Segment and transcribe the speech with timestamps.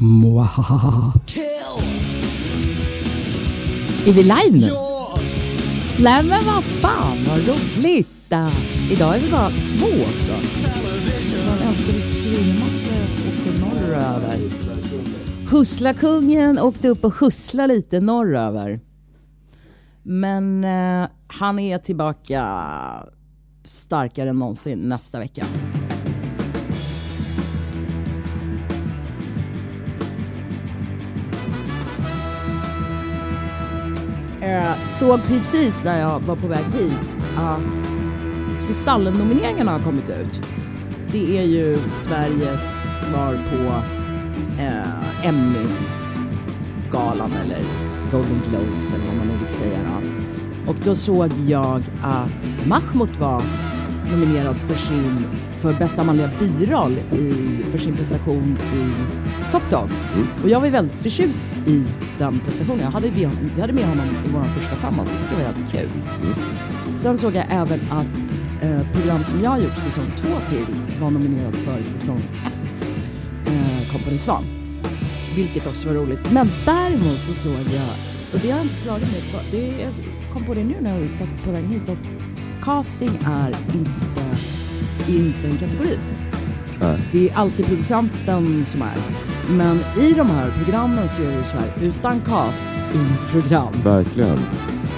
[0.00, 1.12] Mwahaha.
[4.06, 4.72] Är vi live nu?
[6.02, 8.32] Nej men vad fan vad roligt!
[8.32, 10.32] Uh, idag är vi bara två också.
[11.48, 14.38] Man älskade Skrimmatte åkte norröver.
[15.50, 18.80] Husslakungen åkte upp och hussla lite norröver.
[20.02, 22.64] Men uh, han är tillbaka
[23.64, 25.46] starkare än någonsin nästa vecka.
[34.48, 37.60] Eh, såg precis när jag var på väg hit att
[38.66, 40.42] Kristallen-nomineringarna har kommit ut.
[41.12, 42.62] Det är ju Sveriges
[43.04, 43.56] svar på
[44.62, 45.70] eh, Emmy-galan
[47.44, 47.62] eller
[48.12, 49.78] Golden Globes eller vad man nu vill säga.
[49.86, 49.96] Då.
[50.70, 53.42] Och då såg jag att Mahmoud var
[54.10, 55.26] nominerad för sin
[55.60, 58.92] för bästa manliga biroll i, för sin prestation i
[59.52, 59.90] Top Dog.
[60.14, 60.26] Mm.
[60.42, 61.84] Och jag var väldigt förtjust i
[62.18, 62.80] den prestationen.
[62.80, 65.72] Jag hade, med, jag hade med honom i vår första femma så det var helt
[65.72, 65.90] kul.
[66.22, 66.96] Mm.
[66.96, 68.06] Sen såg jag även att
[68.62, 72.84] eh, ett program som jag har gjort säsong två till var nominerat för säsong ett,
[73.46, 74.44] eh, Kompani Svan.
[75.36, 76.32] Vilket också var roligt.
[76.32, 77.94] Men däremot så såg jag,
[78.32, 79.92] och det har inte slagit mig för, det, jag
[80.32, 84.38] kom på det nu när jag satt på vägen hit, att casting är inte
[85.08, 85.98] inte en kategori.
[86.80, 87.00] Nej.
[87.12, 88.96] Det är alltid producenten som är.
[89.50, 93.72] Men i de här programmen så är det så här, utan cast, inget program.
[93.84, 94.38] Verkligen.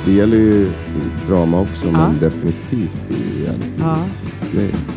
[0.04, 0.70] Det gäller ju
[1.28, 1.92] drama också, ja.
[1.92, 3.70] men definitivt i reality.
[3.78, 3.96] Ja.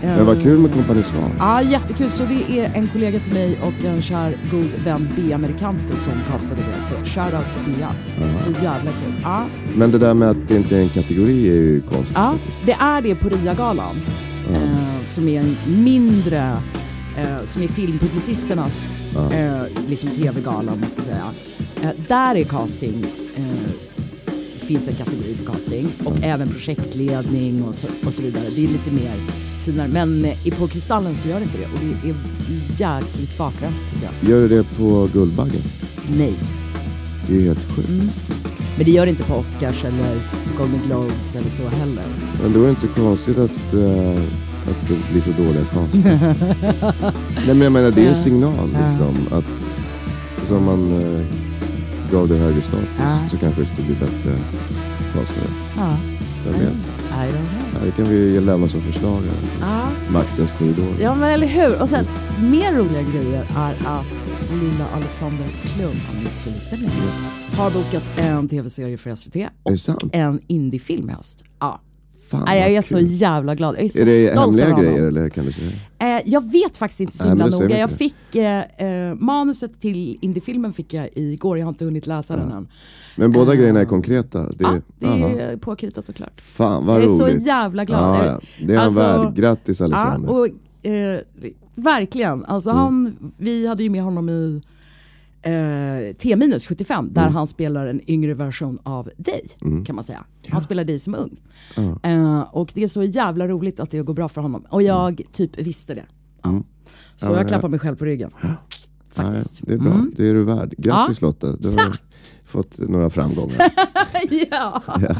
[0.02, 1.32] Men vad kul med Kompani Svan.
[1.40, 2.12] Ja, jättekul.
[2.12, 6.14] Så det är en kollega till mig och en kär god vän, Bea Americanto, som
[6.32, 6.84] castade det.
[6.84, 7.90] Så shoutout till Bea.
[8.18, 8.38] Ja.
[8.40, 9.14] Så jävla kul.
[9.24, 9.46] Ja.
[9.76, 12.16] Men det där med att det inte är en kategori är ju konstigt.
[12.16, 12.66] Ja, faktiskt.
[12.66, 13.96] det är det på RIA-galan.
[15.06, 16.58] Som är en mindre,
[17.18, 19.34] eh, som är filmpublicisternas ja.
[19.34, 21.32] eh, liksom tv-gala om man ska säga.
[21.82, 23.72] Eh, där är casting, eh,
[24.58, 26.26] finns en kategori för casting och ja.
[26.26, 28.44] även projektledning och så, och så vidare.
[28.56, 29.16] Det är lite mer
[29.64, 29.88] finare.
[29.88, 32.16] Men eh, på Kristallen så gör det inte det och det är
[32.78, 34.30] jäkligt bakvänt tycker jag.
[34.30, 35.62] Gör det det på Guldbaggen?
[36.18, 36.34] Nej.
[37.28, 37.90] Det är helt sjukt.
[37.90, 38.10] Mm.
[38.78, 40.20] Men det gör det inte på Oscars eller
[40.58, 42.04] Golden Globes eller så heller.
[42.42, 44.22] Men då är det inte så konstigt att, uh,
[44.70, 45.94] att det blir så dåliga cast.
[47.36, 49.28] Nej men jag menar det är en signal liksom.
[49.32, 49.46] Att
[50.40, 51.26] alltså, om man uh,
[52.12, 54.38] gav det högre status så kanske det skulle bli bättre
[55.14, 55.48] castare.
[55.78, 55.98] Ja.
[56.46, 56.74] Vem vet?
[57.14, 57.86] I don't know.
[57.86, 59.22] det kan vi lämna som förslag.
[59.62, 59.90] Ja.
[60.10, 60.96] Maktens korridor.
[61.00, 61.82] Ja men eller hur.
[61.82, 62.06] Och sen
[62.42, 64.06] mer roliga grejer är att
[64.62, 67.12] lilla Alexander Klum, han är inte så liten längre,
[67.58, 71.44] har bokat en tv-serie för SVT och en indiefilm i höst.
[71.60, 71.82] Ja.
[72.30, 73.76] Fan, Nej, jag är så jävla glad.
[73.76, 75.72] Jag är, så är det hemliga grejer eller kan du säga?
[76.00, 77.80] Eh, jag vet faktiskt inte så himla noga.
[77.80, 82.36] Jag fick eh, eh, manuset till indiefilmen fick jag igår, jag har inte hunnit läsa
[82.36, 82.68] den än.
[83.16, 84.40] Men båda uh, grejerna är konkreta?
[84.40, 86.42] Det, ja, det är påkritat och klart.
[86.42, 87.20] Fan vad roligt.
[87.20, 88.26] Jag är så jävla glad.
[88.26, 88.40] Ja, ja.
[88.66, 89.36] Det är han alltså, värd.
[89.36, 90.30] Grattis Alexander.
[90.34, 90.48] Ja, och,
[90.90, 91.20] eh,
[91.76, 92.46] verkligen.
[92.46, 92.82] Alltså mm.
[92.82, 94.62] han, vi hade ju med honom i
[95.44, 97.34] eh, T-75 där mm.
[97.34, 99.86] han spelar en yngre version av dig mm.
[99.86, 100.26] kan man säga.
[100.48, 101.42] Han spelar dig som ung.
[101.78, 101.98] Mm.
[102.04, 104.66] Eh, och det är så jävla roligt att det går bra för honom.
[104.70, 105.24] Och jag mm.
[105.32, 106.06] typ visste det.
[106.42, 106.62] Ja.
[107.16, 108.32] Så jag klappar mig själv på ryggen.
[109.16, 109.60] Faktiskt.
[109.62, 110.14] det är bra, mm.
[110.18, 110.74] det är du värd.
[110.78, 111.28] Grattis ja.
[111.28, 111.56] Lotta.
[111.60, 111.98] Du har
[112.46, 113.58] fått några framgångar.
[114.52, 114.82] ja.
[114.88, 115.16] ja.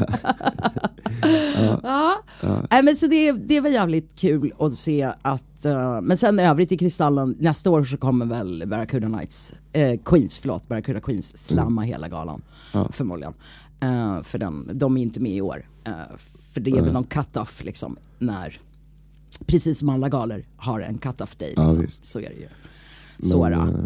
[1.82, 2.22] ja.
[2.70, 2.82] ja.
[2.82, 6.76] men så det, det var jävligt kul att se att, uh, men sen övrigt i
[6.76, 11.88] Kristallen, nästa år så kommer väl Barracuda Nights, eh, Queens, förlåt, Barracuda Queens slamma mm.
[11.88, 12.42] hela galan.
[12.72, 12.88] Ja.
[12.92, 13.34] Förmodligen.
[13.84, 15.66] Uh, för den, de är inte med i år.
[15.88, 15.94] Uh,
[16.52, 18.58] för det är väl någon cut-off liksom, när,
[19.46, 21.54] precis som alla galor har en cut-off day.
[21.56, 21.86] Liksom.
[21.88, 22.48] så är det ju.
[23.18, 23.84] Så men, uh,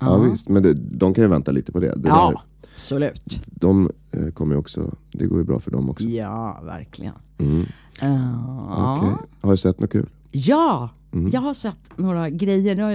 [0.00, 1.94] Ja visst, men det, de kan ju vänta lite på det.
[1.96, 2.30] det ja.
[2.30, 2.40] Där,
[2.74, 3.46] Absolut.
[3.46, 6.04] De eh, kommer ju också, det går ju bra för dem också.
[6.04, 7.14] Ja, verkligen.
[7.38, 7.66] Mm.
[8.02, 9.14] Uh, okay.
[9.40, 10.08] Har du sett något kul?
[10.30, 11.30] Ja, mm.
[11.32, 12.74] jag har sett några grejer.
[12.74, 12.92] Nu,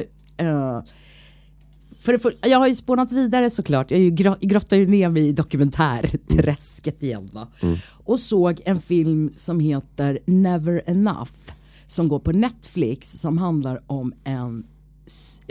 [0.47, 0.81] uh,
[1.99, 3.91] för, för, jag har ju spånat vidare såklart.
[3.91, 7.09] Jag grottar ju ner mig i dokumentärträsket mm.
[7.09, 7.29] igen.
[7.33, 7.47] Va?
[7.61, 7.77] Mm.
[7.91, 11.31] Och såg en film som heter Never Enough.
[11.87, 14.65] Som går på Netflix som handlar om en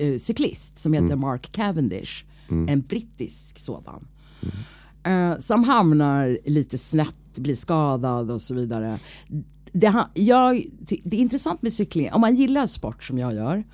[0.03, 1.21] uh, cyklist som heter mm.
[1.21, 2.25] Mark Cavendish.
[2.51, 2.69] Mm.
[2.69, 4.07] En brittisk sådan.
[5.09, 8.99] Uh, som hamnar lite snett, blir skadad och så vidare.
[9.73, 10.65] Det, jag,
[11.05, 13.65] det är intressant med cykling, om man gillar sport som jag gör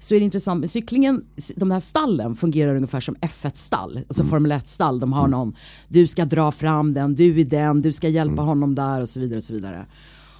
[0.00, 1.24] så är det intressant med cyklingen,
[1.56, 4.30] de här stallen fungerar ungefär som F1-stall, alltså mm.
[4.30, 5.00] Formel 1-stall.
[5.00, 5.30] De har mm.
[5.30, 5.56] någon,
[5.88, 8.44] du ska dra fram den, du är den, du ska hjälpa mm.
[8.44, 9.38] honom där och så vidare.
[9.38, 9.86] och så vidare.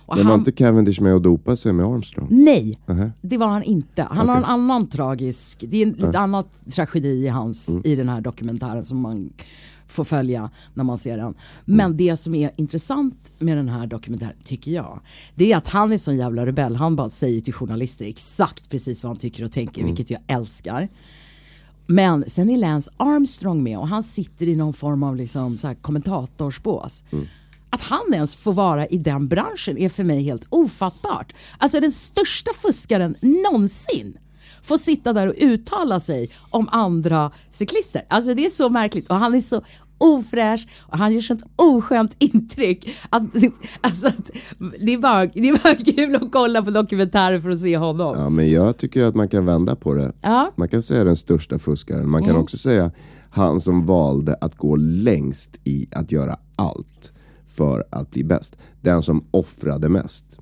[0.09, 2.27] Och Men var han, inte Cavendish med och dopade sig med Armstrong?
[2.31, 3.13] nej, Nähä.
[3.21, 4.03] det var han inte.
[4.11, 6.45] Han har en annan tragisk, det är en lite annan
[6.75, 7.83] tragedi i, hans, Mm.
[7.85, 9.33] i den här dokumentären som man
[9.89, 11.35] får följa när man ser den.
[11.65, 11.97] Men Mm.
[11.97, 15.01] det som är intressant med den här dokumentären, tycker jag,
[15.35, 16.77] det är att han är sån jävla rebell.
[16.77, 19.95] Han bara säger till journalister exakt precis vad han tycker och tänker, Mm.
[19.95, 20.89] vilket jag älskar.
[21.87, 25.75] Men sen är Lance Armstrong med och han sitter i någon form av liksom så
[25.83, 27.05] kommentatorsbås.
[27.71, 31.35] Att han ens får vara i den branschen är för mig helt ofattbart.
[31.59, 34.19] Alltså den största fuskaren någonsin
[34.63, 38.03] får sitta där och uttala sig om andra cyklister.
[38.09, 39.63] Alltså det är så märkligt och han är så
[39.99, 42.97] ofräsch och han gör sånt oskönt intryck.
[43.11, 43.23] Att,
[43.81, 44.31] alltså, att
[44.81, 48.19] det, är bara, det är bara kul att kolla på dokumentärer för att se honom.
[48.19, 50.13] Ja, men jag tycker att man kan vända på det.
[50.23, 50.53] Ja.
[50.57, 52.11] Man kan säga den största fuskaren.
[52.11, 52.91] Man kan också säga
[53.31, 57.13] han som valde att gå längst i att göra allt
[57.59, 58.57] för att bli bäst.
[58.81, 60.39] Den som offrade mest.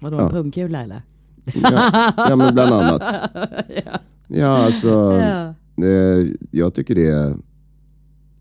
[0.00, 1.02] Vadå, en pungkula eller?
[1.44, 3.02] Ja, ja men bland annat.
[4.34, 4.88] Ja, alltså.
[4.88, 5.54] Ja.
[5.86, 7.36] Eh, jag tycker det är...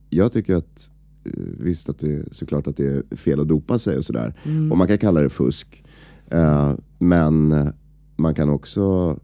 [0.10, 0.92] Jag tycker att
[1.26, 4.34] eh, visst att det är såklart att det är fel att dopa sig och sådär.
[4.72, 5.84] Och man kan kalla det fusk.
[6.28, 7.54] Eh, men
[8.16, 9.18] man kan också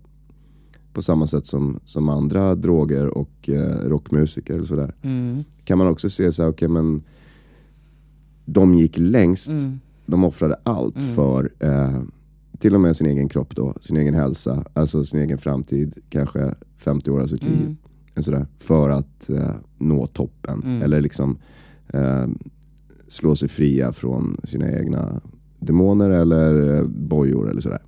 [0.93, 4.95] på samma sätt som, som andra droger och eh, rockmusiker och sådär.
[5.01, 5.43] Mm.
[5.63, 7.03] Kan man också se så här, okej men
[8.49, 9.49] de gick längst.
[9.49, 9.79] Mm.
[10.05, 12.01] De offrade allt för eh,
[12.59, 16.55] till och med sin egen kropp då, sin egen hälsa, alltså sin egen framtid, kanske
[16.77, 17.75] 50 år av sitt liv.
[18.13, 20.81] en Sådär, för att eh, nå toppen.
[20.83, 21.37] Eller liksom
[21.93, 22.25] eh,
[23.07, 25.21] slå sig fria från sina egna
[25.59, 27.81] demoner eller eh, bojor eller sådär.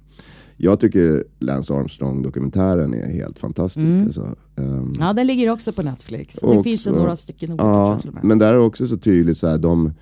[0.58, 3.86] Jag tycker Lance Armstrong-dokumentären är helt fantastisk.
[4.06, 4.36] Alltså.
[4.56, 6.36] Ehm, Ja, den ligger också på Netflix.
[6.36, 9.48] Det Också- finns ju några stycken olika Ja, men där är också så tydligt så
[9.48, 9.94] här, de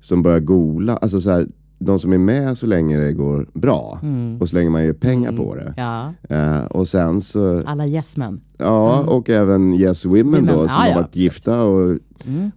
[0.00, 1.46] som börjar gola, alltså så här,
[1.78, 4.00] de som är med så länge det går bra
[4.40, 5.74] och så länge man ger pengar på det.
[5.76, 8.40] Ja, Eh, och sen så, alla yes men.
[8.56, 11.24] ja och även Yes Women Women, då som ja, har ja, varit absolut.
[11.24, 11.98] gifta och,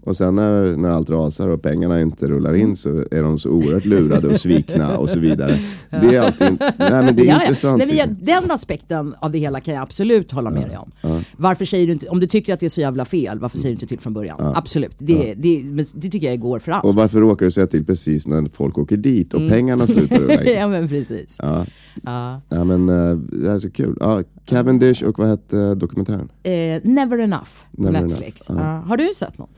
[0.04, 3.50] och sen när, när allt rasar och pengarna inte rullar in så är de så
[3.50, 5.60] oerhört lurade och svikna och så vidare.
[5.90, 7.42] Det är alltid, nej men det är Ja, ja.
[7.42, 7.84] intressant.
[7.88, 10.92] Nej, men den aspekten av det hela kan jag absolut hålla med dig om.
[11.38, 13.70] Varför säger du inte, om du tycker att det är så jävla fel, varför säger
[13.70, 14.52] du inte till från början?
[14.56, 15.64] Absolut, det, det,
[15.96, 16.84] det tycker jag går för allt.
[16.86, 20.44] Och varför råkar du säga till precis när folk åker dit och pengarna slutar rulla
[20.44, 20.54] in?
[20.56, 21.38] ja men precis.
[21.42, 21.66] Ja.
[22.04, 22.42] Ja.
[22.50, 23.98] Ja men eh, det är så kul.
[24.00, 26.30] Ja, Cavendish och vad hette dokumentären?
[26.44, 26.52] Eh,
[26.84, 28.50] Never enough på Never Netflix.
[28.50, 28.72] Enough, Ja.
[28.88, 29.50] har du sett något?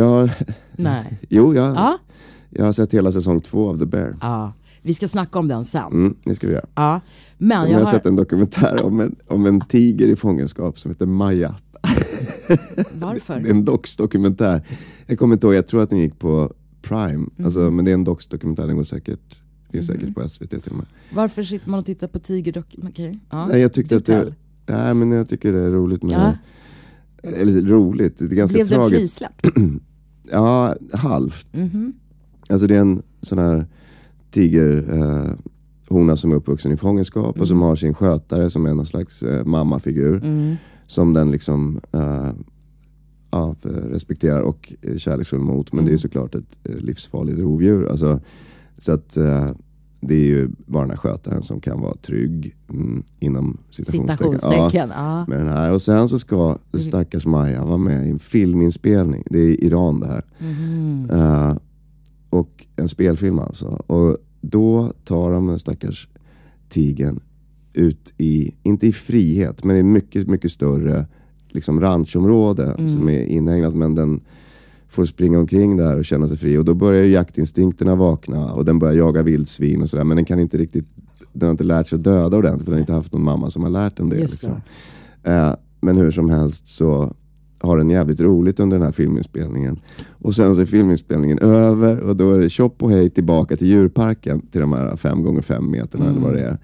[0.00, 0.30] Har,
[0.76, 1.18] Nej.
[1.28, 1.98] jo, jag, Ja.
[2.50, 4.16] jag har sett hela säsong två av The Bear.
[4.20, 4.52] ja.
[4.84, 5.92] Vi ska snacka om den sen.
[5.92, 6.66] Mm, det ska vi göra.
[6.74, 7.00] Ja.
[7.38, 10.78] Men Sen jag har jag sett en dokumentär om en, om en tiger i fångenskap
[10.78, 11.54] som heter Maja.
[12.94, 13.40] Varför?
[13.40, 14.62] Det är en dox-dokumentär.
[15.06, 16.52] Jag kommer inte ihåg, jag tror att den gick på
[16.82, 17.16] Prime.
[17.36, 17.44] Mhm.
[17.44, 19.36] Alltså, men det är en dox-dokumentär, den går säkert,
[19.70, 20.86] finns säkert på SVT till och med.
[21.14, 22.74] Varför sitter man och tittar på tigerdock...
[22.88, 23.18] Okej.
[23.30, 23.46] Ja.
[23.46, 24.34] Nej, jag tyckte Du att det,
[24.66, 26.32] nej, men jag tycker det är roligt med, Ja.
[27.22, 29.00] Eller roligt, det är ganska Blev den tragiskt.
[29.00, 29.46] frisläppt?
[30.30, 31.58] Ja, halvt.
[31.60, 31.92] Mhm.
[32.48, 33.66] Alltså det är en sån här
[34.30, 38.86] tiger eh, som är uppvuxen i fångenskap och som har sin skötare som är någon
[38.86, 40.16] slags eh, mammafigur.
[40.24, 40.56] Mm.
[40.86, 42.30] Som den liksom eh,
[43.30, 45.72] ja, respekterar och är kärleksfull mot.
[45.72, 47.88] Men det är såklart ett eh, livsfarligt rovdjur.
[47.90, 48.20] Alltså,
[48.78, 49.50] så att eh,
[50.04, 54.90] det är ju bara den här skötaren som kan vara trygg mm, inom citationstecken.
[54.94, 55.72] Ja, med den här.
[55.72, 59.24] Och sen så ska stackars Maja vara med i en filminspelning.
[59.30, 60.24] Det är i Iran det här.
[60.38, 61.10] Mhm.
[61.10, 61.56] Eh,
[62.30, 63.66] och en spelfilm alltså.
[63.66, 66.08] Och då tar de den stackars
[66.68, 67.20] tigern
[67.72, 71.06] ut i, inte i frihet, men i mycket, mycket större
[71.48, 73.74] liksom ranchområde som är inhägnat.
[73.74, 74.20] Men den
[74.92, 76.58] får springa omkring där och känna sig fri.
[76.58, 80.04] Och då börjar ju jaktinstinkterna vakna och den börjar jaga vildsvin och sådär.
[80.04, 80.86] Men den kan inte riktigt,
[81.32, 83.50] den har inte lärt sig att döda ordentligt för den har inte haft någon mamma
[83.50, 84.16] som har lärt den det.
[84.16, 84.50] Liksom.
[85.22, 87.14] Eh, men hur som helst så
[87.58, 89.80] har den jävligt roligt under den här filminspelningen.
[90.10, 93.66] Och sen så är filminspelningen över och då är det tjopp och hej tillbaka till
[93.66, 96.58] djurparken till de här fem gånger fem meterna eller vad det är.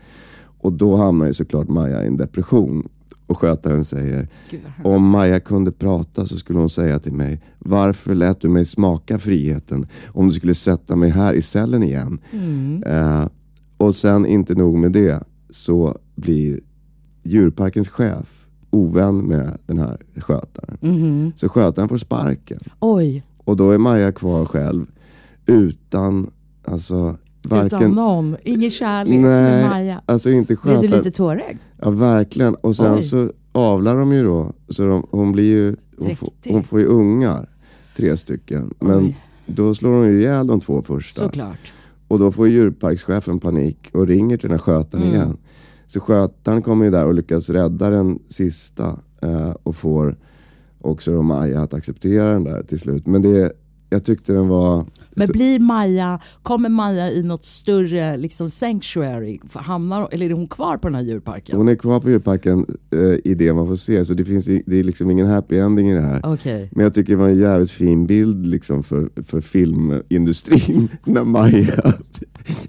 [0.59, 2.89] Och då hamnar ju såklart Maja i en depression.
[3.29, 8.15] Och skötaren säger, Gud, om Maja kunde prata så skulle hon säga till mig, varför
[8.15, 12.19] lät du mig smaka friheten om du skulle sätta mig här i cellen igen?
[12.33, 12.83] Mm.
[12.83, 13.29] Eh,
[13.77, 16.61] och sen inte nog med det så blir
[17.23, 20.79] djurparkens chef ovän med den här skötaren.
[20.81, 21.33] Mhm.
[21.37, 22.61] Så skötaren får sparken.
[22.81, 24.87] Oj, Och då är Maja kvar själv
[25.47, 26.31] utan,
[26.65, 27.17] alltså
[27.57, 27.91] utan varken...
[27.91, 28.37] någon.
[28.45, 30.03] Ingen kärlek Nej, med Maja.
[30.07, 31.59] Alltså inte Blev du lite tårögd?
[31.83, 32.55] Ja verkligen.
[32.55, 33.03] Och sen Oj.
[33.03, 34.53] så avlar de ju då.
[34.69, 37.49] Så de, hon blir ju, hon, får, hon får ju ungar.
[37.97, 38.75] Tre stycken.
[38.81, 39.19] Men Oj.
[39.47, 41.21] då slår hon ju ihjäl de två första.
[41.23, 41.73] Såklart.
[42.09, 45.15] Och då får djurparkschefen panik och ringer till den här skötaren Mm.
[45.17, 45.37] igen.
[45.87, 50.17] Så skötaren kommer ju där och lyckas rädda den sista eh, och får
[50.81, 53.07] också då Maja att acceptera den där till slut.
[53.07, 53.53] Men det,
[53.91, 54.87] jag tyckte den var...
[55.11, 59.39] Men blir Maja, kommer Maja i något större liksom sanctuary?
[59.53, 61.57] Hamnar, eller är hon kvar på den här djurparken?
[61.57, 63.01] hon är kvar på djurparken eh,
[63.33, 65.91] i det man får se, så det, finns, i- det är liksom ingen happy ending
[65.91, 66.21] i det här.
[66.25, 66.69] Okej.
[66.73, 71.93] Men jag tycker det var en jävligt fin bild liksom för, för filmindustrin när Maja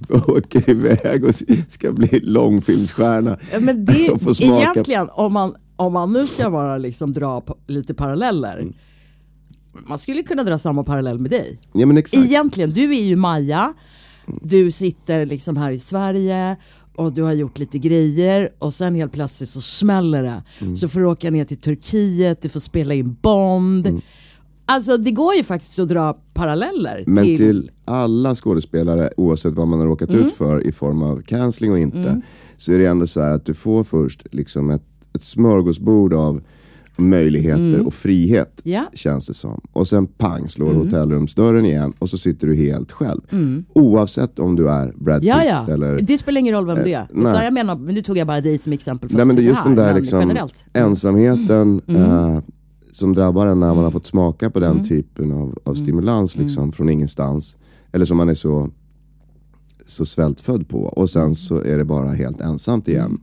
[0.28, 1.36] åker iväg och
[1.68, 3.38] ska bli långfilmsstjärna.
[3.54, 4.72] Ja, Men det, Och smaka.
[4.72, 8.58] egentligen, om man, om man nu ska bara liksom dra lite paralleller.
[8.60, 8.74] Mm.
[9.88, 11.60] Man skulle kunna dra samma parallell med dig.
[11.74, 12.26] Ja men exakt.
[12.26, 13.74] Egentligen, du är ju Maja.
[14.42, 16.56] Du sitter liksom här i Sverige
[16.96, 20.44] och du har gjort lite grejer och sen helt plötsligt så smäller det.
[20.62, 20.76] Mm.
[20.76, 23.88] Så får du åka ner till Turkiet, du får spela in Bond.
[23.88, 24.02] Mm.
[24.66, 27.38] Alltså det går ju faktiskt att dra paralleller Men till...
[27.38, 30.26] till alla skådespelare, oavsett vad man har råkat Mm.
[30.26, 32.22] ut för i form av cancelling och inte,
[32.58, 34.84] så är det ändå så här att du får först liksom ett,
[35.14, 36.42] ett smörgåsbord av
[37.00, 38.78] möjligheter och frihet, Mm.
[38.80, 38.88] Mm.
[38.94, 39.62] känns det som.
[39.74, 43.22] Och sen pang slår hotellrumsdörren igen och så sitter du helt själv.
[43.74, 45.74] Oavsett om du är Brad Pitt Ja, ja.
[45.74, 46.00] eller...
[46.02, 47.08] Det spelar ingen roll vem det är.
[47.14, 47.44] nej.
[47.44, 49.42] Jag menar, men nu tog jag bara dig som exempel för Nej att men det
[49.42, 50.66] är just här, den där liksom generellt.
[50.74, 52.02] ensamheten Mm.
[52.02, 52.40] eh,
[52.92, 54.84] som drabbar en när man har fått smaka på den Mm.
[54.84, 57.58] typen av, av stimulans liksom, från ingenstans.
[57.92, 58.70] Eller som man är så,
[59.86, 61.08] så svältfödd på och Mm.
[61.08, 63.18] sen så är det bara helt ensamt igen.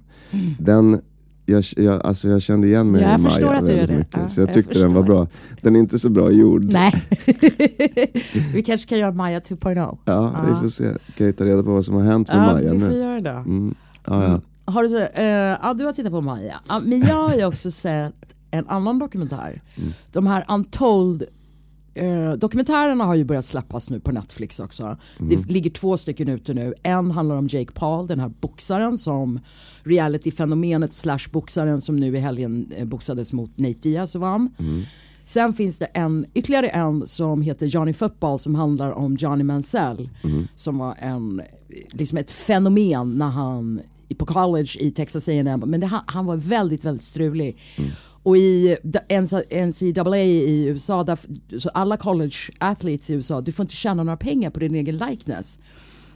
[0.59, 1.01] Den,
[1.47, 3.97] jag, jag, alltså jag kände igen mig Ja, jag i Maja förstår väldigt det.
[3.99, 4.17] mycket.
[4.21, 5.15] Ja, så jag jag tyckte den var förstår.
[5.17, 5.27] bra.
[5.61, 6.65] Den är inte så bra gjord.
[6.65, 6.93] Nej.
[8.55, 9.99] Vi kanske kan göra Maja 2.0.
[10.05, 10.85] Ja, vi får se.
[11.17, 12.97] Kan jag ta reda på vad som har hänt med Ja, Maja vi får nu?
[12.99, 13.31] göra det.
[13.31, 13.75] Mm.
[14.07, 14.41] Ja, ja.
[14.73, 15.25] Har du, eh,
[15.63, 16.55] ja, du har tittat på Maja.
[16.69, 18.15] Ja, men jag har ju också sett
[18.51, 19.63] en annan dokumentär.
[19.77, 19.93] Mm.
[20.13, 21.25] De här Untold
[21.97, 24.97] eh, dokumentärerna har ju börjat släppas nu på Netflix också.
[25.19, 26.75] Det ligger två stycken ute nu.
[26.83, 29.41] En handlar om Jake Paul, den här boxaren som
[29.83, 34.51] reality-fenomenet slash boxaren som nu i helgen eh, boxades mot Nate Diaz och vann.
[35.25, 40.09] Sen finns det en, ytterligare en som heter Johnny Football som handlar om Johnny Mansell.
[40.55, 41.43] Som var en,
[41.93, 43.81] liksom ett fenomen när han
[44.19, 47.57] på college i Texas A&M Men det, han, han var väldigt, väldigt strulig.
[48.27, 48.77] Och i
[49.51, 51.19] NCAA i USA, där,
[51.59, 54.97] så alla college athletes i USA, du får inte tjäna några pengar på din egen
[54.97, 55.59] likeness.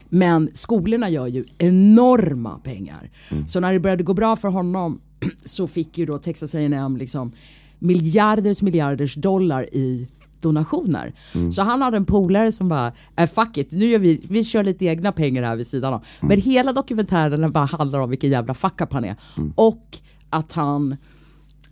[0.08, 3.10] Men skolorna gör ju enorma pengar.
[3.46, 5.00] Så när det började gå bra för honom
[5.44, 7.32] så fick ju då Texas A&M liksom
[7.78, 10.08] miljarders miljarders dollar i
[10.40, 11.12] donationer.
[11.50, 14.64] Så han hade en polare som bara, äh, fuck it, nu gör vi, vi kör
[14.64, 16.04] lite egna pengar här vid sidan av.
[16.20, 19.16] Men hela dokumentären bara handlar om vilken jävla fuck han är.
[19.54, 19.98] Och
[20.30, 20.96] att han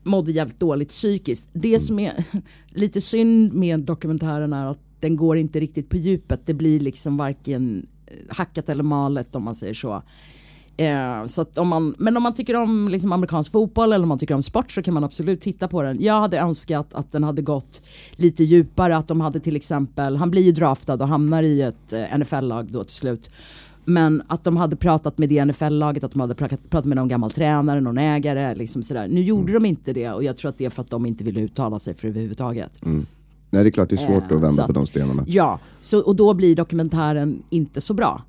[0.09, 1.49] mådde jävligt dåligt psykiskt.
[1.53, 2.25] Det som är
[2.69, 6.41] lite synd med dokumentären är att den går inte riktigt på djupet.
[6.45, 10.03] Det blir liksom varken eh, hackat eller malet om man säger så.
[10.79, 14.09] Eh, så att om man, men om man tycker om liksom amerikansk fotboll eller om
[14.09, 16.01] man tycker om sport så kan man absolut titta på den.
[16.01, 20.31] Jag hade önskat att den hade gått lite djupare, att de hade till exempel, han
[20.31, 23.31] blir ju draftad och hamnar i ett eh, NFL-lag då till slut.
[23.89, 27.31] Men att de hade pratat med det NFL-laget, att de hade pratat, med någon gammal
[27.31, 28.55] tränare, någon ägare.
[28.55, 29.09] Liksom sådär.
[29.09, 31.25] Nu gjorde de inte det och jag tror att det är för att de inte
[31.25, 32.79] ville uttala sig för överhuvudtaget.
[33.51, 35.25] Nej det är klart det är svårt Eh, att vända så på att- de stenarna.
[35.27, 38.23] Ja, så, och då blir dokumentären inte så bra.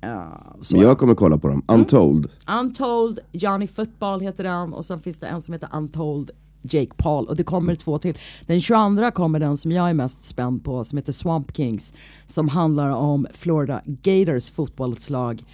[0.00, 0.18] Eh,
[0.60, 0.76] så.
[0.76, 1.62] Men jag kommer kolla på dem.
[1.68, 2.28] Untold.
[2.60, 6.30] Untold, Johnny Football heter den och sen finns det en som heter Untold
[6.74, 8.18] Jake Paul och det kommer två till.
[8.46, 11.92] Den 22 kommer den som jag är mest spänd på som heter Swamp Kings
[12.26, 15.44] som handlar om Florida Gators fotbollslag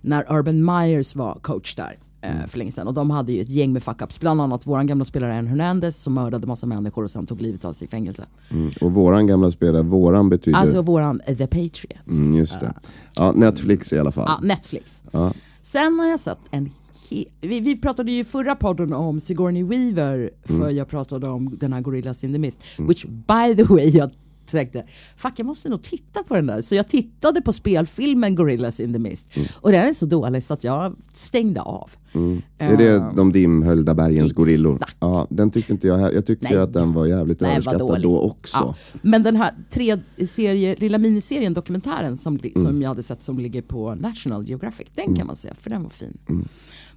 [0.00, 3.48] när Urban Myers var coach där eh, för länge sedan och de hade ju ett
[3.48, 7.10] gäng med fuck-ups, bland annat våran gamla spelare En Hernandez som mördade massa människor och
[7.10, 8.24] sen tog livet av sig i fängelse.
[8.50, 8.72] Mm.
[8.80, 10.58] Och våran gamla spelare, våran betyder...
[10.58, 12.08] Alltså våran The Patriots.
[12.08, 12.74] mm, just det.
[13.14, 14.24] Ja, Netflix i alla fall.
[14.28, 15.02] Ja, Netflix.
[15.10, 15.32] Ja.
[15.62, 16.70] Sen har jag sett en
[17.40, 21.72] vi, vi pratade ju i förra podden om Sigourney Weaver för jag pratade om den
[21.72, 22.62] här Gorillas in the Mist.
[22.78, 24.10] Which by the way jag
[24.46, 24.84] tänkte,
[25.16, 26.60] fuck jag måste nog titta på den där.
[26.60, 29.30] Så jag tittade på spelfilmen Gorillas in the Mist.
[29.54, 31.90] Och den är så dålig så att jag stängde av.
[32.58, 34.36] Är det de dimhöljda bergens Exakt.
[34.36, 34.78] gorillor?
[35.00, 36.14] Ja, den tyckte inte jag.
[36.14, 36.58] Jag tyckte Nej.
[36.58, 38.56] att den var jävligt Nej, överskattad då också.
[38.56, 38.74] Ja.
[39.02, 43.38] Men den här tre serie, lilla miniserien, dokumentären som, li- som jag hade sett som
[43.38, 46.18] ligger på National Geographic, den kan man se för den var fin.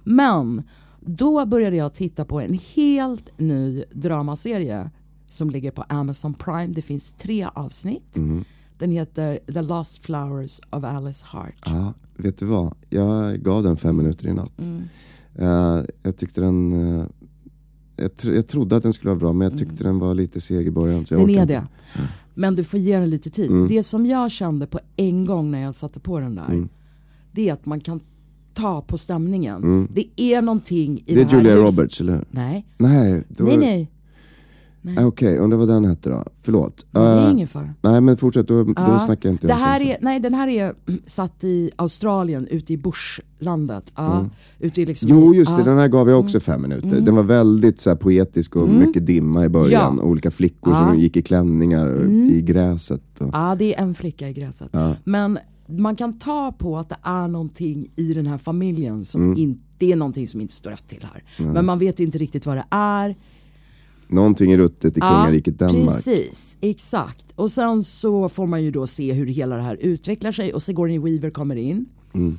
[0.04, 0.62] Men
[1.00, 4.90] då började jag titta på en helt ny dramaserie
[5.28, 6.66] som ligger på Amazon Prime.
[6.74, 8.16] Det finns tre avsnitt.
[8.78, 11.54] Den heter The Lost Flowers of Alice Hart.
[11.66, 12.74] Ja, vet du vad?
[12.90, 14.66] Jag gav den fem minuter i natt.
[14.66, 14.82] Mm.
[15.34, 16.72] Eh, jag tyckte den...
[17.00, 17.06] eh,
[17.96, 20.40] jag, tr- jag trodde att den skulle vara bra men jag tyckte den var lite
[20.40, 21.06] seg i början.
[21.06, 21.54] Så jag Den är inte.
[21.54, 21.66] det.
[22.34, 23.50] Men du får ge den lite tid.
[23.50, 23.68] Mm.
[23.68, 26.46] Det som jag kände på en gång när jag satte på den där.
[26.46, 26.68] Mm.
[27.32, 28.00] Det är att man kan
[28.54, 29.88] ta på stämningen.
[29.94, 31.14] Det är någonting i Mm.
[31.14, 32.24] Det det, är här Julia Roberts, eller hur?
[32.30, 33.91] Nej, Nej, då, nej, nej.
[34.98, 36.24] Ah, Okej, undrar vad den hette då?
[36.42, 36.86] Förlåt.
[36.90, 37.74] Det är Eh, ingen fara.
[37.82, 40.34] nej men fortsätt, då, då Ja, snackar jag inte det om här är, Nej, den
[40.34, 43.92] här är mm, satt i Australien, ute i bushlandet.
[43.96, 44.26] Ja,
[44.58, 45.22] ute i liksom, Mm.
[45.24, 45.62] Jo just det, ja.
[45.62, 45.68] Mm.
[45.70, 47.00] den här gav jag också fem minuter.
[47.00, 49.70] Den var väldigt så här, poetisk och mycket dimma i början.
[49.82, 49.88] Ja.
[49.92, 50.04] Mm.
[50.04, 53.20] Olika flickor som gick i klänningar i gräset.
[53.20, 54.70] Och, Ja, det är en flicka i gräset.
[55.04, 59.38] Men man kan ta på att det är någonting i den här familjen som Mm.
[59.38, 61.24] inte, det är någonting som inte står rätt till här.
[61.52, 63.16] Men man vet inte riktigt vad det är.
[64.08, 65.86] Någonting är ruttet i kungariket Danmark.
[65.86, 67.24] Precis, exakt.
[67.34, 70.62] Och sen så får man ju då se hur hela det här utvecklar sig och
[70.62, 71.86] Sigourney Weaver kommer in.
[72.14, 72.38] Mm.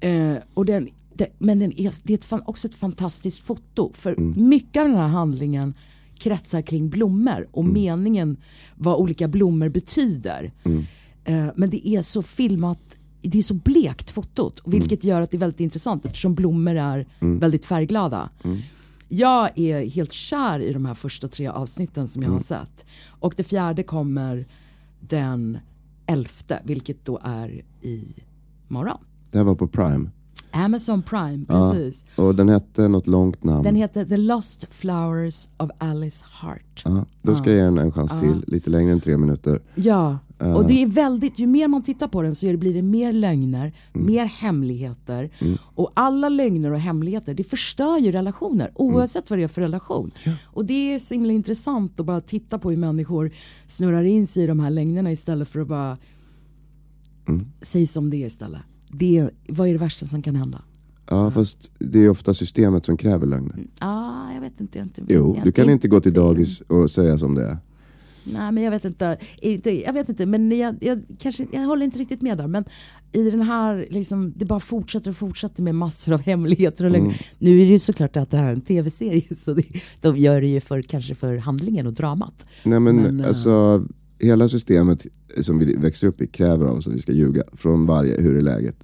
[0.00, 3.90] Eh, och den, det, men den är, det är ett, också ett fantastiskt foto.
[3.94, 4.48] För Mm.
[4.48, 5.74] mycket av den här handlingen
[6.18, 7.74] kretsar kring blommor och Mm.
[7.74, 8.36] meningen
[8.76, 10.52] vad olika blommor betyder.
[10.64, 10.84] Mm.
[11.24, 14.60] Eh, men det är så filmat, det är så blekt fotot.
[14.66, 18.30] Vilket gör att det är väldigt intressant eftersom blommor är väldigt färgglada.
[19.14, 22.84] Jag är helt kär i de här första tre avsnitten som jag har sett.
[23.08, 24.46] Och det fjärde kommer
[25.00, 25.58] den
[26.06, 28.14] elfte, vilket då är i
[28.68, 28.98] morgon.
[29.30, 30.10] Det här var på Prime.
[30.52, 31.70] Amazon Prime, Ja.
[31.72, 32.04] precis.
[32.16, 33.62] Och den hette något långt namn.
[33.62, 36.82] Den heter The Lost Flowers of Alice Hart.
[36.84, 39.60] ja, då ska jag ge den en chans till, lite längre än tre minuter.
[39.74, 43.12] Ja, och det är väldigt, ju mer man tittar på den så blir det mer
[43.12, 45.30] lögner, mer hemligheter.
[45.74, 50.10] Och alla lögner och hemligheter, det förstör ju relationer oavsett vad det är för relation.
[50.44, 53.30] Och det är så himla intressant att bara titta på hur människor
[53.66, 55.98] snurrar in sig i de här lögnerna istället för att bara
[57.60, 58.60] säga som det är istället.
[58.92, 60.62] Det, vad är det värsta som kan hända?
[61.06, 63.56] Ja, fast det är ofta systemet som kräver lögner.
[63.78, 64.78] Ah, jag vet inte.
[64.78, 67.58] Jag, inte Jo, jag du kan inte gå till dagis och säga som det är.
[68.24, 71.84] Nej men jag vet inte, inte jag vet inte men jag, jag, kanske, jag håller
[71.84, 72.46] inte riktigt med där.
[72.46, 72.64] Men
[73.12, 77.06] i den här, liksom, det bara fortsätter och fortsätter med massor av hemligheter och lögner.
[77.06, 77.18] Mm.
[77.38, 79.64] Nu är det ju såklart att det här är en tv-serie så det,
[80.00, 82.46] de gör det ju för, kanske för handlingen och dramat.
[82.62, 83.84] Nej men, Men, eh, alltså,
[84.22, 85.06] hela systemet
[85.40, 88.36] som vi växer upp i kräver av oss att vi ska ljuga från varje, hur
[88.36, 88.76] är läget?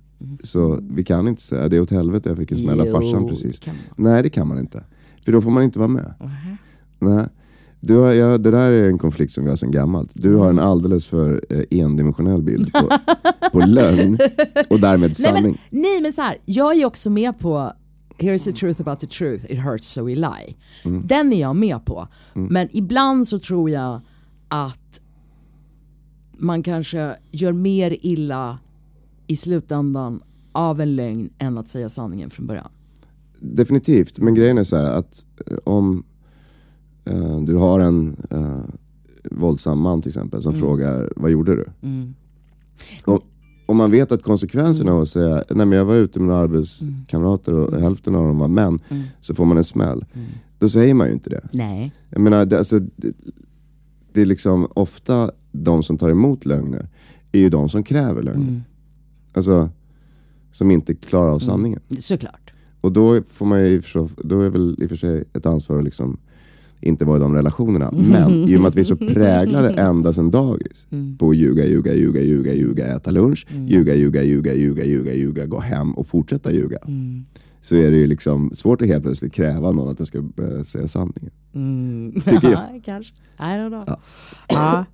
[0.42, 3.28] Så vi kan inte säga, det är åt helvete jag fick en smäll av farsan
[3.28, 3.66] precis.
[3.66, 3.76] man.
[3.96, 4.84] Nej det kan man inte.
[5.24, 6.14] För då får man inte vara med.
[6.20, 6.56] Nähä.
[6.98, 7.26] Nej.
[7.80, 10.10] Du har, ja, det där är en konflikt som vi har sedan gammalt.
[10.14, 12.88] Du har en alldeles för eh, endimensionell bild på,
[13.52, 14.18] på lögn
[14.70, 15.58] och därmed Nej sanning.
[15.70, 17.72] men, nej men så här, jag är också med på
[18.18, 20.56] Here's the truth about the truth, it hurts so we lie.
[20.84, 21.06] Mm.
[21.06, 22.08] Den är jag med på.
[22.34, 24.00] Men ibland så tror jag
[24.48, 25.00] att
[26.38, 28.58] man kanske gör mer illa
[29.26, 30.22] i slutändan
[30.52, 32.68] av en lögn än att säga sanningen från början.
[33.40, 36.04] Definitivt, men grejen är så här att eh, om
[37.04, 38.62] eh, du har en eh,
[39.30, 41.64] våldsam man till exempel som frågar vad gjorde du?
[43.04, 43.22] Och,
[43.66, 46.40] om man vet att konsekvenserna av att säga nej men jag var ute med några
[46.40, 48.78] arbetskamrater och hälften av dem var män,
[49.20, 50.04] så får man en smäll.
[50.58, 51.48] Då säger man ju inte det.
[51.52, 51.92] Nej.
[52.10, 53.12] Jag menar, det, alltså, det,
[54.12, 55.30] det är liksom ofta
[55.64, 56.88] de som tar emot lögner
[57.32, 58.62] är ju de som kräver lögner.
[59.32, 59.70] Alltså,
[60.52, 61.80] som inte klarar av sanningen.
[62.00, 62.50] Såklart.
[62.80, 65.78] Och då får man ju, förstå- då är väl i och för sig ett ansvar
[65.78, 66.16] att liksom
[66.80, 67.90] inte vara i de relationerna.
[67.92, 70.86] Men i och med att vi är så präglade ända sedan dagis
[71.18, 75.46] på att ljuga, ljuga, ljuga, ljuga, ljuga, äta lunch, ljuga, ljuga, ljuga, ljuga, ljuga, ljuga,
[75.46, 76.78] gå hem och fortsätta ljuga.
[77.62, 80.64] Så är det ju liksom svårt att helt plötsligt kräva någon att den ska börja
[80.64, 81.30] säga sanningen.
[82.24, 82.60] Tycker jag.
[82.74, 83.14] Ja, kanske.
[83.38, 83.96] I don't know.
[84.48, 84.84] Ja.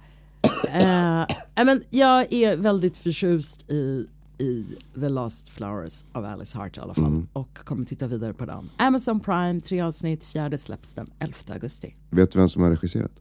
[0.68, 4.06] Eh, men jag är väldigt förtjust i,
[4.38, 7.04] i The Lost Flowers av Alice Hart i alla fall.
[7.04, 7.28] Mm.
[7.32, 8.70] Och kommer titta vidare på den.
[8.76, 11.94] Amazon Prime, tre avsnitt, fjärde släpps den 11 augusti.
[12.10, 13.12] Vet du vem som har regisserat?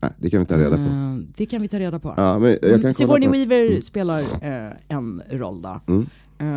[0.00, 0.82] Nej, det kan vi ta reda på.
[0.82, 2.14] Eh, det kan vi ta reda på.
[2.16, 5.80] Ja, men jag kan Mm, Sigourney på- Weaver spelar eh, en roll då.
[5.86, 6.06] Mm.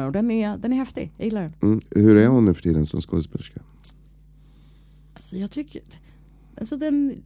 [0.06, 1.54] Och den, är, den är häftig, jag gillar den.
[1.62, 1.82] Mm.
[1.92, 3.62] Hur är hon nu för tiden som skådespelerska?
[5.14, 5.82] Alltså jag tycker,
[6.60, 7.24] alltså den,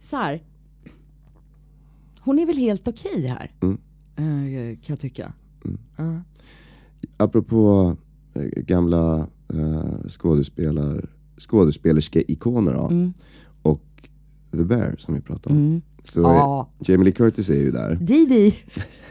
[0.00, 0.42] så här.
[2.28, 3.52] Hon är väl helt okej här.
[3.62, 3.78] Mm.
[4.16, 5.32] Eh, kan jag tycka.
[5.96, 6.20] Ja.
[7.16, 7.96] Apropå
[8.34, 13.12] eh, gamla eh, skådespelar, skådespelerske-ikoner då, Mm.
[13.62, 14.08] och
[14.50, 15.82] The Bear som vi pratade om.
[16.04, 16.68] Så Ja.
[16.80, 17.94] är, Jamie Lee Curtis är ju där.
[18.00, 18.46] Didi,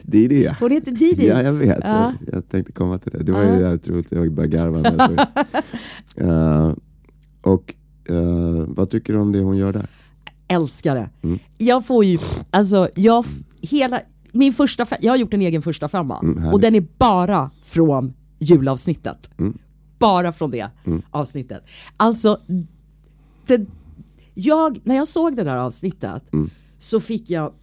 [0.25, 0.55] är det.
[0.59, 1.27] hon heter Didi.
[1.27, 1.79] Ja, jag vet.
[1.83, 2.13] Ja.
[2.25, 3.23] Jag, jag tänkte komma till det.
[3.23, 4.11] Det var ju jävligt roligt.
[4.11, 4.83] Jag började garva.
[6.15, 6.73] Eh,
[7.41, 7.75] Och
[8.09, 9.89] eh, vad tycker du om det hon gör där?
[10.47, 11.09] Älskar det.
[11.23, 11.39] Mm.
[11.57, 13.25] Jag får ju, alltså jag,
[13.61, 16.19] hela, min första jag har gjort en egen första femma.
[16.19, 19.31] Mm, och den är bara från julavsnittet.
[19.39, 19.57] Mm.
[19.99, 20.69] Bara från det
[21.11, 21.63] avsnittet.
[21.97, 22.39] Alltså,
[23.47, 23.65] det,
[24.33, 26.49] jag, när jag såg det där avsnittet Mm.
[26.79, 27.53] så fick jag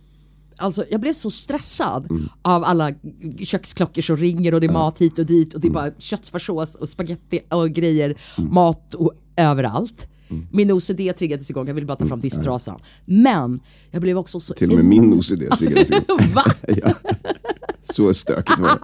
[0.56, 2.92] Alltså jag blev så stressad av alla
[3.38, 6.74] köksklockor som ringer och det är mat hit och dit och det är bara köttfärssås
[6.74, 10.08] och spaghetti och grejer, mat och överallt.
[10.50, 12.80] Min OCD triggades igång, jag ville bara ta fram disktrasan.
[13.04, 13.60] Men
[13.90, 14.54] jag blev också så...
[14.54, 16.18] Till och med min OCD triggades igång.
[16.34, 16.44] Va?
[16.68, 16.94] ja.
[17.82, 18.78] Så stökigt var det.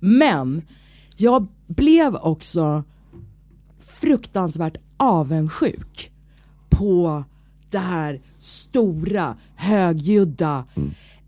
[0.00, 0.62] Men
[1.16, 2.84] jag blev också
[4.00, 6.10] fruktansvärt avundsjuk
[6.68, 7.24] på
[7.70, 10.64] det här stora, högljudda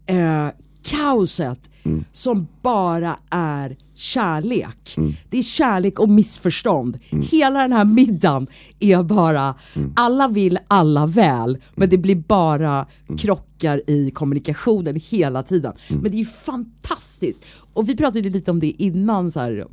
[0.06, 0.48] eh,
[0.82, 1.70] kaoset
[2.12, 4.96] som bara är kärlek.
[5.30, 6.98] Det är kärlek och missförstånd.
[7.30, 8.46] Hela den här middagen
[8.80, 9.54] är bara,
[9.96, 12.86] alla vill alla väl, men det blir bara
[13.18, 15.72] krockar i kommunikationen hela tiden.
[15.88, 17.44] Men det är ju fantastiskt.
[17.72, 19.66] Och vi pratade lite om det innan, så här,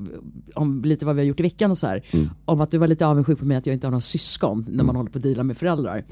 [0.56, 2.04] om lite vad vi har gjort i veckan och så här.
[2.46, 4.84] Om att du var lite avundsjuk på mig att jag inte har några syskon när
[4.84, 6.04] man håller på att deala med föräldrar.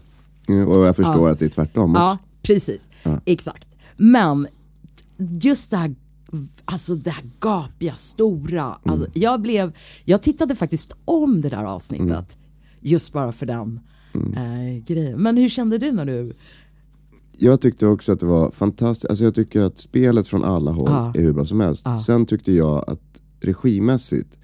[0.48, 2.02] Mm, Och jag förstår att det är tvärtom också.
[2.02, 2.90] Ja, precis.
[3.26, 3.68] Exakt.
[3.98, 4.48] Men
[5.42, 5.96] just det här,
[6.66, 8.78] alltså det här gapiga, stora.
[8.84, 9.74] Alltså, jag, blev,
[10.06, 12.38] jag tittade faktiskt om det där avsnittet.
[12.80, 13.80] Just bara för den
[14.14, 15.22] eh, grejen.
[15.24, 16.34] Men hur kände du när du...
[17.40, 19.10] Jag tyckte också att det var fantastiskt.
[19.10, 21.14] Alltså jag tycker att spelet från alla håll Ja.
[21.16, 21.86] är hur bra som helst.
[22.06, 24.38] Sen tyckte jag att regimässigt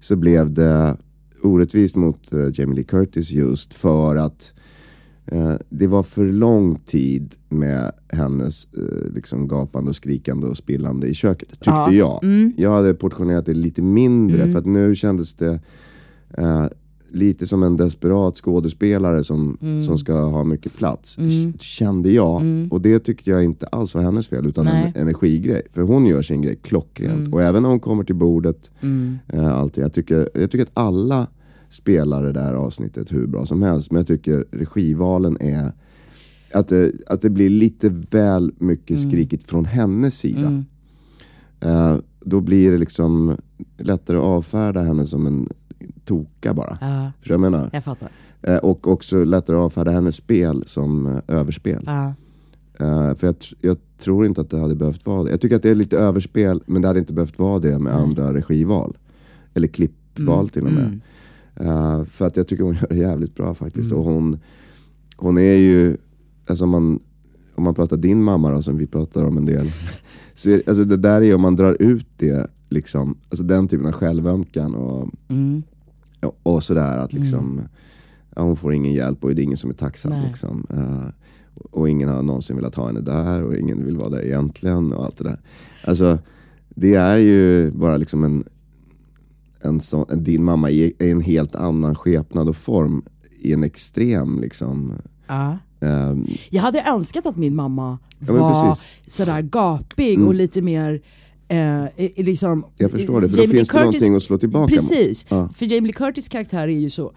[0.00, 0.96] så blev det
[1.42, 4.54] orättvist mot eh, Jamie Lee Curtis just för att
[5.32, 11.06] eh, det var för lång tid med hennes eh, liksom gapande och skrikande och spillande
[11.06, 11.48] i köket.
[11.50, 11.92] Tyckte Ja.
[11.92, 12.20] jag.
[12.56, 15.60] Jag hade portionerat det lite mindre för att nu kändes det
[16.38, 16.64] eh,
[17.14, 21.16] lite som en desperat skådespelare som, som ska ha mycket plats.
[21.16, 21.22] k-
[21.60, 22.42] Kände jag.
[22.70, 24.92] Och det tyckte jag inte alls var hennes fel utan Nej.
[24.94, 25.62] en energigrej.
[25.70, 27.34] För hon gör sin grej klockrent.
[27.34, 28.70] Och även när hon kommer till bordet.
[29.28, 29.84] Eh, alltid.
[29.84, 31.26] Jag, tycker, jag tycker att alla
[31.72, 33.90] spelar det där avsnittet hur bra som helst.
[33.90, 35.72] Men jag tycker regivalen är
[36.52, 40.64] att det, att det blir lite väl mycket skrikigt från hennes sida.
[41.60, 43.36] Eh, då blir det liksom
[43.78, 45.48] lättare att avfärda henne som en
[46.04, 46.78] toka bara.
[46.80, 47.70] Ja, Förstår du jag menar?
[47.72, 48.08] jag fattar.
[48.42, 51.84] Eh, och också lättare att avfärda hennes spel som eh, överspel.
[53.16, 55.30] För jag, jag tror inte att det hade behövt vara det.
[55.30, 57.94] Jag tycker att det är lite överspel, men det hade inte behövt vara det med
[57.94, 58.96] andra regival.
[59.54, 61.00] Eller klippval till och med.
[61.56, 63.92] Eh, för att jag tycker hon gör det jävligt bra faktiskt.
[63.92, 64.38] Och hon,
[65.16, 65.96] hon är ju,
[66.46, 67.00] alltså man,
[67.54, 69.72] om man pratar din mamma då, som vi pratar om en del.
[70.34, 73.86] så är, alltså det där är om man drar ut det, liksom, alltså den typen
[73.86, 75.62] av självömkan och, Mm.
[76.22, 77.60] och, och sådär att liksom,
[78.36, 80.12] ja, hon får ingen hjälp och det är ingen som är tacksam.
[80.26, 80.66] Liksom.
[80.70, 81.08] Eh,
[81.54, 85.04] och ingen har någonsin velat ha henne där och ingen vill vara där egentligen och
[85.04, 85.40] allt det där.
[85.84, 86.18] Alltså,
[86.68, 88.44] det är ju bara liksom en,
[89.64, 93.02] en sån, din mamma i en helt annan skepnad och form
[93.40, 94.92] i en extrem liksom.
[95.26, 95.58] Ja.
[95.80, 98.86] ehm, Jag hade önskat att min mamma men var precis.
[99.06, 101.02] sådär gapig och lite mer
[101.48, 101.84] eh,
[102.16, 105.26] liksom, jag förstår det, för då Jamie Lee finns det någonting att slå tillbaka Precis,
[105.28, 105.48] Ja.
[105.54, 107.12] för Jamie Lee Curtis karaktär är ju så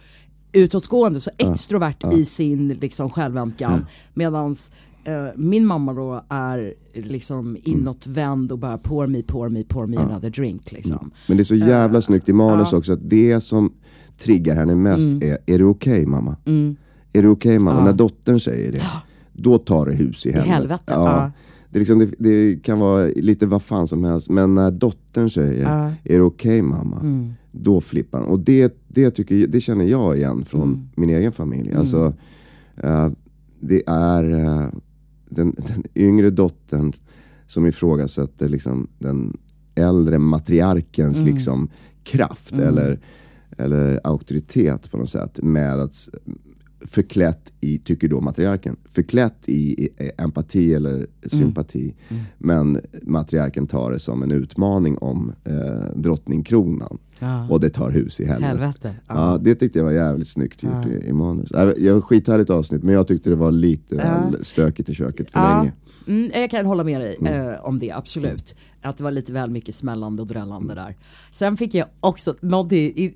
[0.51, 3.85] utåtgående, så extrovert i sin liksom, självömkan.
[4.13, 4.71] Medans
[5.05, 9.97] eh, min mamma då är liksom inåtvänd och bara pour me, pour me, pour me
[9.97, 10.71] another drink.
[10.71, 11.11] Liksom.
[11.27, 13.73] Men det är så jävla snyggt i manus också att det som
[14.17, 15.21] triggar henne mest Mm.
[15.31, 16.35] är, är du okej mamma?
[17.13, 17.77] Är du okej mamma?
[17.79, 18.81] Och när dottern säger det,
[19.33, 20.53] då tar det hus i helvete.
[20.53, 21.31] helvete, ja.
[21.69, 25.65] Det, liksom, det, det kan vara lite vad fan som helst, men när dottern säger,
[26.03, 26.99] är du okej mamma?
[26.99, 27.33] Mm.
[27.51, 28.27] Då flippar hon.
[28.29, 30.87] Och det, det, tycker, det känner jag igen från Mm.
[30.95, 31.73] min egen familj.
[31.73, 32.13] Alltså,
[32.77, 33.07] eh,
[33.59, 34.67] det är eh,
[35.35, 36.93] den, den yngre dottern
[37.47, 39.37] som ifrågasätter liksom, den
[39.75, 41.33] äldre matriarkens Mm.
[41.33, 41.69] liksom,
[42.03, 42.99] kraft eller,
[43.57, 45.39] eller auktoritet på något sätt.
[45.43, 46.09] Med att
[46.87, 51.95] förklätt i, tycker då matriarken, förklätt i, empati eller sympati.
[52.37, 55.53] Men matriarken tar det som en utmaning om eh,
[55.95, 56.97] drottningkronan.
[57.19, 57.47] Ja.
[57.49, 58.47] Och det tar hus i helvete.
[58.47, 58.95] Helvete.
[59.07, 59.31] Ja.
[59.31, 61.51] Ja, det tyckte jag var jävligt snyggt gjort i, i manus.
[61.51, 65.39] Äh, Jag skithärligt avsnitt, men jag tyckte det var lite väl stökigt i köket för
[65.57, 65.73] länge.
[66.07, 68.55] Mm, jag kan hålla med dig eh, om det, absolut.
[68.81, 70.95] Att det var lite väl mycket smällande och drällande där.
[71.31, 73.13] Sen fick jag också någonting, i,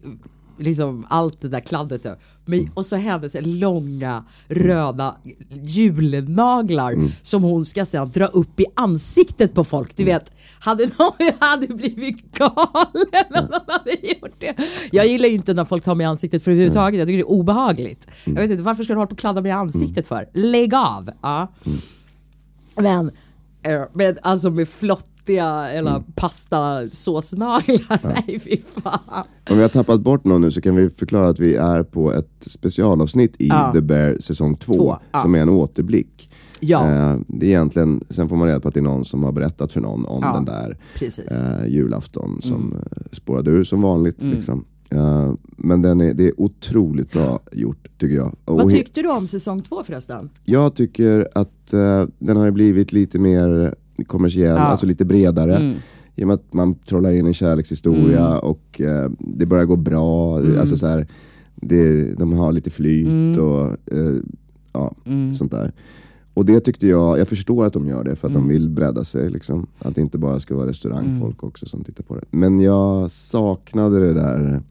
[0.58, 2.04] liksom allt det där kladdet.
[2.04, 2.16] då.
[2.50, 5.16] Men, och så hennes långa röda
[5.64, 9.98] julnaglar som hon ska sedan dra upp i ansiktet på folk.
[9.98, 14.56] Du vet, hade någon hade blivit galen om någon hade gjort det.
[14.92, 17.00] Jag gillar ju inte när folk tar mig i ansiktet för överhuvudtaget.
[17.00, 18.08] Jag tycker det är obehagligt.
[18.24, 20.30] Jag vet inte, varför ska du hålla på och kladda mig i ansiktet för?
[20.34, 21.12] Lägg av!
[21.22, 21.48] Ja.
[22.76, 23.12] Men,
[23.64, 26.04] eh, men alltså med flottiga riktiga eller Mm.
[26.16, 28.00] pastasåsnaglar.
[28.26, 29.24] Nej fy fan.
[29.50, 32.14] Om vi har tappat bort någon nu så kan vi förklara att vi är på
[32.14, 33.72] ett specialavsnitt i Ja.
[33.74, 35.20] The Bear säsong 2 Två, ja.
[35.22, 36.32] som är en återblick.
[36.62, 39.24] Ja, Eh, det är egentligen, sen får man reda på att det är någon som
[39.24, 40.34] har berättat för någon om Ja.
[40.34, 40.78] den där
[41.32, 42.78] eh, julafton som Mm.
[43.12, 44.24] spårade ur som vanligt.
[44.24, 44.66] Liksom.
[44.92, 48.36] Eh, men den är, det är otroligt bra gjort tycker jag.
[48.46, 50.30] Vad tyckte du om säsong två förresten?
[50.46, 53.76] jag tycker att eh, den har ju blivit lite mer
[54.08, 54.60] kommersiell, Ja.
[54.60, 55.56] alltså lite bredare.
[55.56, 55.76] Mm.
[56.16, 60.40] I och med att man trollar in en kärlekshistoria och eh, det börjar gå bra.
[60.40, 60.60] Mm.
[60.60, 61.08] Alltså så här,
[61.56, 64.14] det, de har lite flyt och eh,
[64.74, 65.34] ja, Mm.
[65.34, 65.72] sånt där.
[66.34, 68.48] Och det tyckte jag, jag förstår att de gör det för att Mm.
[68.48, 69.30] de vill bredda sig.
[69.30, 69.68] Liksom.
[69.80, 72.24] Att det inte bara ska vara restaurangfolk också som tittar på det.
[72.32, 74.62] Men jag saknade det där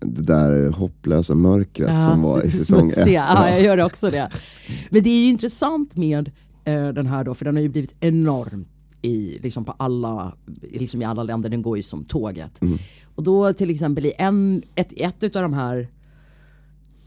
[0.00, 2.94] det där hopplösa mörkret som var i säsong ett.
[2.94, 3.24] smutsiga.
[3.28, 4.30] Ja, jag gör också det.
[4.90, 6.30] Men det är ju intressant med
[6.76, 8.64] den här då, för den har ju blivit enorm
[9.02, 12.62] i, liksom på alla, liksom i alla länder, den går ju som tåget.
[12.62, 12.78] Mm.
[13.14, 15.88] Och då till exempel i en, ett, ett utav de här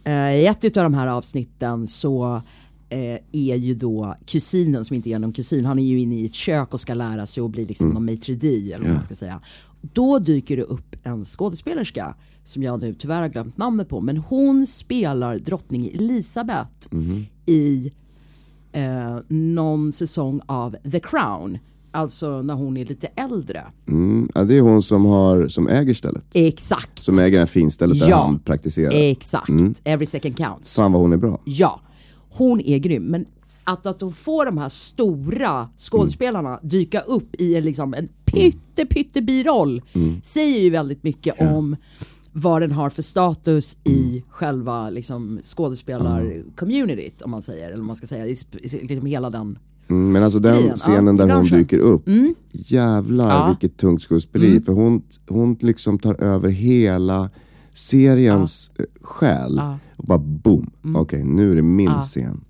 [0.04, 2.42] eh, i ett utav de här avsnitten så
[2.90, 6.26] eh, är ju då kusinen som inte är någon kusin, han är ju inne i
[6.26, 9.04] ett kök och ska lära sig att bli liksom någon maitre d' eller vad man
[9.04, 9.42] ska säga.
[9.82, 14.18] Då dyker det upp en skådespelerska som jag nu tyvärr har glömt namnet på, men
[14.18, 16.88] hon spelar drottning Elisabeth
[17.46, 17.92] i
[18.74, 21.58] eh, någon säsong av The Crown.
[21.92, 23.64] Alltså när hon är lite äldre.
[23.88, 26.24] Mm, ja, det är hon som, har, som äger stället.
[26.34, 27.00] Exakt.
[27.00, 28.24] Som äger det här finstället där Ja.
[28.24, 28.92] han praktiserar.
[28.94, 29.50] Exakt.
[29.84, 30.76] Every second counts.
[30.76, 31.42] Fan vad hon är bra.
[31.46, 31.82] Ja,
[32.30, 33.04] hon är grym.
[33.04, 33.26] Men
[33.64, 38.86] att, att de får de här stora skådespelarna dyka upp i en, liksom, en pytte
[38.86, 39.82] pytte biroll
[40.24, 41.76] säger ju väldigt mycket om
[42.34, 47.96] vad den har för status i själva liksom, skådespelar-communityt om man säger, eller om man
[47.96, 49.58] ska säga, i, liksom hela den.
[49.88, 52.04] Mm, men alltså den Igen, scenen där hon dyker upp.
[52.52, 53.48] Jävlar Ja.
[53.48, 54.62] vilket tungt skådespeleri.
[54.62, 57.30] För hon, hon liksom tar över hela
[57.74, 58.86] seriens ja.
[59.02, 59.56] själ.
[59.58, 59.80] Ja.
[59.98, 60.72] Och bara boom.
[60.96, 62.42] Okej, nu är det min scen.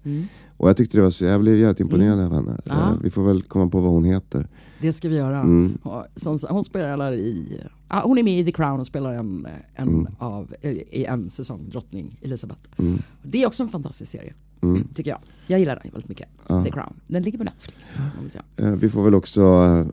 [0.57, 2.57] Och jag tyckte det var så, jag blev jävligt imponerad av henne.
[2.65, 4.47] Eh, Vi får väl komma på vad hon heter.
[4.81, 5.39] Det ska vi göra.
[5.39, 5.77] Mm.
[6.15, 9.87] Som, hon spelar i, ja, hon är med i The Crown och spelar en, en
[9.87, 10.07] Mm.
[10.19, 10.55] av,
[10.91, 12.61] i en säsong, drottning Elisabeth.
[13.23, 14.87] Det är också en fantastisk serie, Mm.
[14.95, 15.19] tycker jag.
[15.47, 16.27] Jag gillar den väldigt mycket,
[16.63, 16.93] The Crown.
[17.07, 17.97] Den ligger på Netflix.
[18.57, 19.41] Eh, Vi får väl också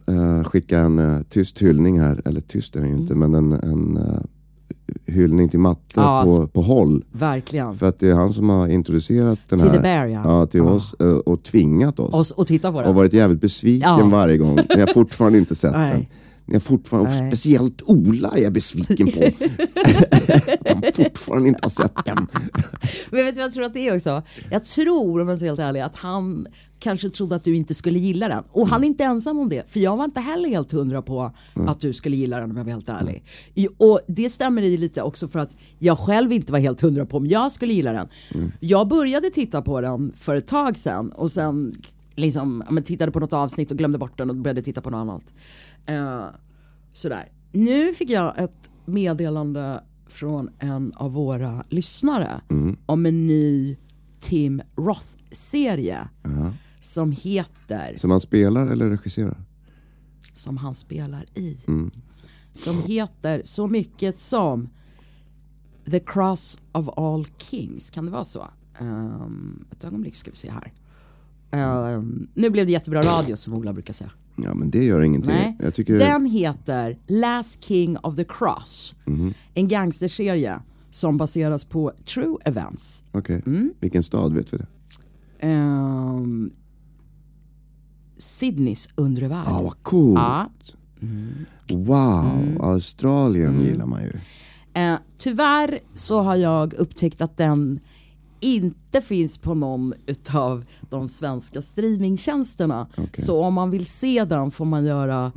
[0.07, 2.23] eh, skicka en tyst hyllning här.
[2.25, 4.21] Eller tyst är den ju inte, men en, en eh,
[5.07, 7.05] hyllning till Matte Ja, på, på håll.
[7.13, 7.75] Verkligen.
[7.75, 9.77] För att det är han som har introducerat den Till här.
[9.77, 10.21] The Bear, ja.
[10.25, 12.31] ja till oss eh, och tvingat oss.
[12.33, 12.95] Och, och titta på och den.
[12.95, 14.09] varit jävligt besviken Ja.
[14.11, 14.59] varje gång.
[14.75, 16.07] Ni har fortfarande inte sett den.
[16.53, 19.21] Har fortfarande, och speciellt Ola är jag besviken på.
[20.93, 22.27] De fortfarande inte har sett den.
[23.11, 24.23] Men vet du vad jag tror att det är också?
[24.51, 26.47] Jag tror, om jag ska vara helt ärlig, att han
[26.79, 28.43] kanske trodde att du inte skulle gilla den.
[28.51, 29.71] Och han är inte ensam om det.
[29.71, 31.33] För jag var inte heller helt hundra på
[31.67, 33.25] att du skulle gilla den om jag var helt ärlig.
[33.55, 37.07] I- Och det stämmer i lite också för att jag själv inte var helt hundra
[37.07, 38.09] på om jag skulle gilla den.
[38.61, 41.73] Jag började titta på den för ett tag sedan och sen
[42.15, 44.99] liksom, men tittade på något avsnitt och glömde bort den och började titta på något
[44.99, 45.23] annat.
[45.87, 46.27] Eh,
[46.93, 47.29] sådär.
[47.53, 52.41] Nu fick jag ett meddelande från en av våra lyssnare
[52.87, 53.77] om en ny
[54.21, 56.09] Tim Roth-serie
[56.81, 59.43] som heter, Som han spelar eller regisserar?
[60.35, 61.57] som han spelar i,
[62.53, 64.69] som heter så mycket som
[65.91, 67.91] The Cross of All Kings.
[67.91, 68.47] Kan det vara så?
[68.81, 70.73] Um, ett ögonblick ska vi se här.
[71.51, 74.11] Ehm, nu blev det jättebra radio som Ola brukar säga.
[74.45, 75.35] Ja men det gör ingenting.
[75.35, 75.57] Nej.
[75.61, 78.95] Jag tycker Den heter Last King of the Cross.
[79.55, 83.05] En gangsterserie som baseras på true events.
[83.13, 83.73] Okej, Mm.
[83.81, 84.67] vilken stad vet vi det?
[85.49, 86.51] Um,
[88.19, 89.47] Sydneys undre värld.
[89.47, 90.19] Ah, vad coolt!
[90.19, 90.49] Ja.
[91.77, 93.67] Wow, Australien Mm.
[93.67, 94.13] gillar man ju.
[94.75, 97.81] Eh, tyvärr så har jag upptäckt att den
[98.41, 102.87] inte finns på någon utav de svenska streamingtjänsterna.
[102.97, 103.25] Okej.
[103.25, 105.33] Så om man vill se den får man göra,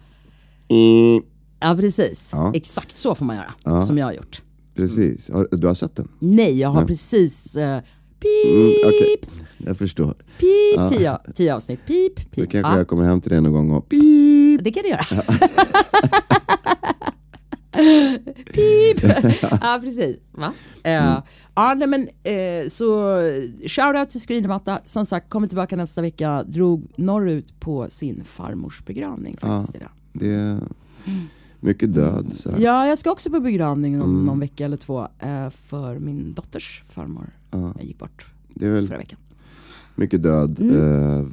[0.70, 1.24] Mm,
[1.60, 2.52] ja precis, Ja.
[2.56, 3.82] exakt så får man göra.
[3.82, 4.42] Som jag har gjort.
[4.76, 6.08] precis, har, du har sett den?
[6.20, 7.82] Nej, jag har precis eh,
[8.26, 9.16] Mm, pip, Okej,
[9.58, 10.14] jag förstår.
[10.40, 12.52] pip, tio, tio avsnitt, pip, Då pip.
[12.52, 14.64] kanske Ja, jag kommer hem till dig någon gång och pip.
[14.64, 15.02] det kan du göra.
[19.62, 20.18] ja, precis.
[20.32, 20.54] Va?
[20.84, 21.20] Eh,
[21.56, 23.16] Ja, nej, men eh, så
[23.68, 24.80] shoutout till Screenematta.
[24.84, 26.44] Som sagt, kommer tillbaka nästa vecka.
[26.44, 29.90] Drog norrut på sin farmors begravning faktiskt idag.
[30.14, 30.58] Det är
[31.60, 32.32] mycket död.
[32.36, 32.60] Så här.
[32.60, 36.84] Ja, jag ska också på begravning om någon vecka eller två eh, för min dotters
[36.90, 37.30] farmor.
[37.52, 39.20] Jag gick bort Det är väl förra veckan.
[39.96, 41.28] mycket död eh,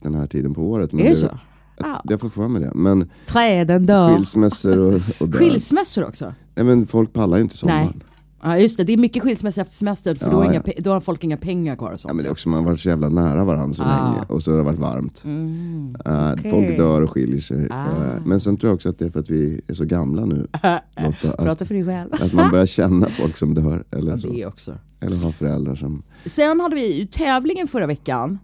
[0.00, 0.92] den här tiden på året.
[0.92, 1.10] Men Mm.
[1.10, 1.38] Är det så?
[1.78, 2.02] Ja.
[2.04, 2.72] Jag får för mig det.
[2.74, 4.14] Men Träden dör.
[4.16, 5.34] skilsmässor och, och död.
[5.34, 6.34] Skilsmässor också?
[6.54, 7.86] Nej men folk pallar ju inte sommaren.
[7.86, 8.06] Nej.
[8.44, 10.50] Ja just det, det är mycket skilsmässa efter semestern för Ja, då, har ja.
[10.52, 12.10] inga, pe- då har folk inga pengar kvar och sånt.
[12.10, 14.04] Ja men det är också, man har varit så jävla nära varandra så Ah.
[14.12, 15.22] länge och så har det varit varmt.
[15.24, 15.96] Mm.
[16.04, 16.50] Eh, okej.
[16.50, 17.66] Folk dör och skiljer sig.
[17.70, 17.84] Ah.
[17.86, 20.24] Eh, men sen tror jag också att det är för att vi är så gamla
[20.24, 20.46] nu.
[20.96, 22.08] Lotta, att, Prata för dig själv.
[22.12, 23.84] att man börjar känna folk som dör.
[23.90, 24.28] Eller, så.
[24.28, 24.74] det också.
[25.00, 26.02] eller har föräldrar som...
[26.26, 28.38] Sen hade vi ju tävlingen förra veckan.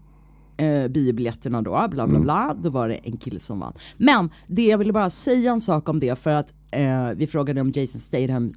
[0.58, 2.56] Eh, biobiljetterna då, bla bla bla.
[2.62, 3.72] Då var det en kille som vann.
[3.96, 7.60] Men det jag ville bara säga en sak om det för att eh, vi frågade
[7.60, 8.52] om Jason Statham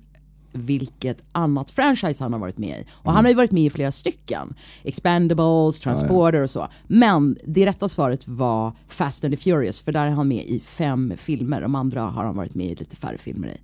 [0.53, 2.85] vilket annat franchise han har varit med i.
[2.91, 4.53] Och han har ju varit med i flera stycken.
[4.83, 6.67] Expendables, Transporter och så.
[6.87, 10.59] Men det rätta svaret var Fast and the Furious för där är han med i
[10.59, 11.61] fem filmer.
[11.61, 13.57] De andra har han varit med i lite färre filmer i.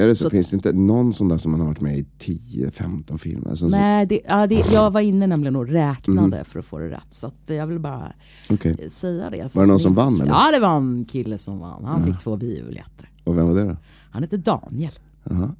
[0.00, 1.98] Är det så, Så- finns det inte någon sån där som man har varit med
[1.98, 3.48] i 10-15 filmer?
[3.50, 6.44] Alltså, så, Nej, det, ja, det, jag var inne nämligen och räknade Mhm.
[6.44, 7.06] för att få det rätt.
[7.10, 8.12] Så jag vill bara
[8.50, 8.90] okej.
[8.90, 9.52] säga det.
[9.52, 10.26] Så Var det någon ni- som vann, eller?
[10.32, 11.84] Ja, det var en kille som vann.
[11.84, 13.10] Han fick två biobiljetter.
[13.24, 13.76] Och vem var det då?
[14.10, 14.92] Han heter Daniel.
[15.30, 15.54] Jaha.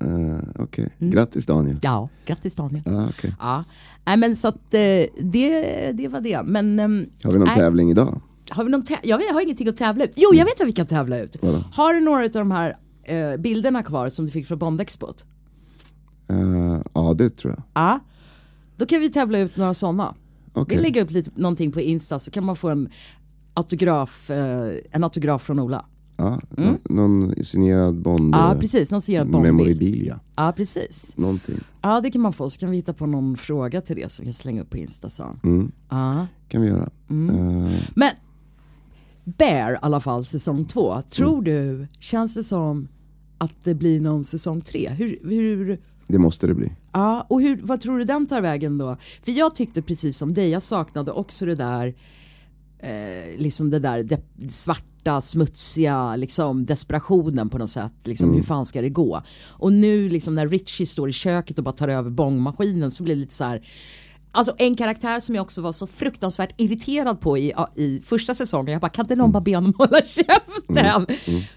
[0.00, 0.88] Eh, okej.
[0.98, 1.10] Mm.
[1.12, 1.78] Grattis Daniel.
[1.82, 2.82] Ja, grattis Daniel.
[2.86, 3.34] Ah, okej.
[3.40, 3.64] Ja,
[4.04, 6.42] nej men så att eh, det, det var det.
[6.42, 8.20] Men ehm, Har vi någon nej, tävling idag?
[8.50, 10.12] har vi någon jag, vet, jag har ingenting att tävla ut.
[10.16, 11.36] Jo, jag vet vad vi kan tävla ut.
[11.42, 11.64] Vadå?
[11.72, 15.24] Har du några av de här eh, bilderna kvar som du fick från Bondexpot?
[16.28, 17.62] Eh, ja det tror jag.
[17.74, 18.00] Ja,
[18.76, 20.14] då kan vi tävla ut några sådana.
[20.52, 20.76] Okej.
[20.76, 22.88] Vi lägger upp lite, någonting på Insta så kan man få en
[23.54, 25.84] autograf, eh, en autograf från Ola.
[26.16, 28.20] Ja, nå- Någon signerad Bond...
[28.34, 28.40] Mm.
[28.40, 29.54] Ja precis, någon signerad Bondbild.
[29.54, 30.20] memorabilia.
[30.36, 31.14] Ja precis.
[31.16, 31.60] Någonting.
[31.82, 34.22] Ja det kan man få, så kan vi hitta på någon fråga till det som
[34.22, 35.40] vi kan slänga upp på Insta sen.
[35.44, 35.72] Mm.
[35.90, 36.26] Ja.
[36.48, 36.88] Kan vi göra.
[37.10, 37.64] Mm.
[37.66, 38.10] Eh, Men
[39.24, 41.44] Bear i alla fall säsong två, tror Mm.
[41.44, 42.88] du, känns det som
[43.38, 44.88] att det blir någon säsong tre?
[44.90, 46.72] Hur, hur, det måste det bli.
[46.92, 48.96] ja, och hur, vad tror du den tar vägen då?
[49.22, 51.94] För jag tyckte precis som dig, jag saknade också det där,
[52.78, 54.16] eh, liksom det där de,
[55.04, 57.92] svarta, smutsiga, liksom desperationen på något sätt.
[58.04, 58.36] Liksom, Mm.
[58.36, 59.22] Hur fan ska det gå?
[59.58, 63.14] Och nu liksom när Richie står i köket och bara tar över bångmaskinen så blir
[63.14, 63.60] det lite så här
[64.36, 68.72] Alltså en karaktär som jag också var så fruktansvärt irriterad på i, i första säsongen.
[68.72, 71.06] Jag bara, kan inte någon bara be honom hålla käften?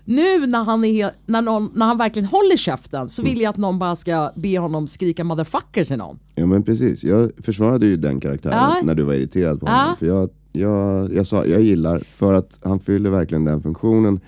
[0.06, 3.58] Nu när han, är, när, någon, när han verkligen håller käften så vill jag att
[3.58, 6.20] någon bara ska be honom skrika motherfucker till någon.
[6.36, 8.82] Ja men precis, jag försvarade ju den karaktären Ja.
[8.84, 9.72] när du var irriterad på Ja.
[9.72, 9.96] honom.
[10.00, 14.20] För jag, jag, jag sa, jag gillar, för att han fyller verkligen den funktionen.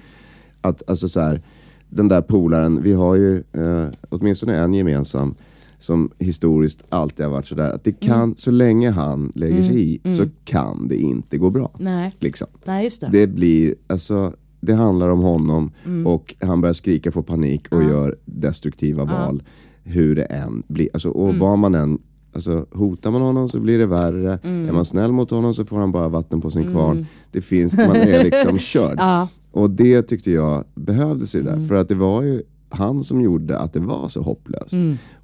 [0.61, 1.41] Att, alltså så här,
[1.89, 5.35] den där polaren, vi har ju eh, åtminstone en gemensam
[5.79, 10.15] som historiskt alltid har varit sådär att det kan, så länge han lägger sig i
[10.15, 11.71] så kan det inte gå bra.
[11.79, 12.47] Nej, Liksom.
[12.65, 13.09] nej just det.
[13.11, 15.71] Det blir, alltså det handlar om honom
[16.05, 19.43] och han börjar skrika, får panik och gör destruktiva val.
[19.83, 20.89] Hur det än blir.
[20.93, 21.99] Alltså, och vad man än,
[22.33, 24.39] alltså, hotar man honom så blir det värre.
[24.43, 27.05] Är man snäll mot honom så får han bara vatten på sin kvarn.
[27.31, 28.95] Det finns, man är liksom körd.
[28.97, 29.27] Ja.
[29.51, 31.67] Och det tyckte jag behövdes i det där.
[31.67, 34.73] För att det var ju han som gjorde att det var så hopplöst.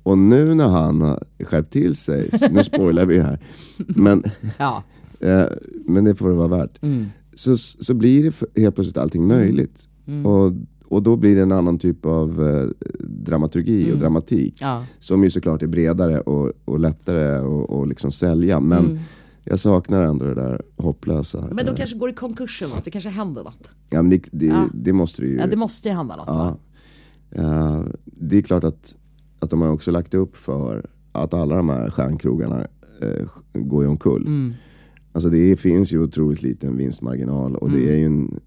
[0.03, 3.39] Och nu när han har skärpt till sig, nu spoilar vi här.
[3.77, 4.23] Men
[4.57, 4.83] Ja.
[5.19, 5.45] Eh,
[5.85, 6.83] men det får det vara värt.
[6.83, 7.05] Mm.
[7.33, 9.87] Så, så blir det helt plötsligt allting möjligt.
[10.07, 10.25] Mm.
[10.25, 10.53] Och,
[10.95, 13.93] och då blir det en annan typ av eh, dramaturgi Mm.
[13.93, 14.57] och dramatik.
[14.61, 14.85] Ja.
[14.99, 18.59] Som ju såklart är bredare och, och lättare att och liksom sälja.
[18.59, 18.99] Men
[19.43, 21.37] jag saknar ändå det där hopplösa.
[21.39, 21.55] Mm.
[21.55, 23.69] Men då Eh, kanske går i konkurs eller något, det kanske händer något.
[23.89, 24.65] ja, men det, det, Ja.
[24.73, 25.35] det måste det ju.
[25.37, 26.27] Ja, det måste ju hända något?
[26.27, 26.57] Ja.
[27.31, 28.95] Eh, det är klart att,
[29.39, 32.59] att de har också lagt upp för att alla de här stjärnkrogarna
[33.01, 34.27] eh, går ju omkull.
[34.27, 34.53] Mm.
[35.15, 37.79] Alltså det finns ju otroligt liten vinstmarginal och Mm.
[37.81, 38.39] det är ju en,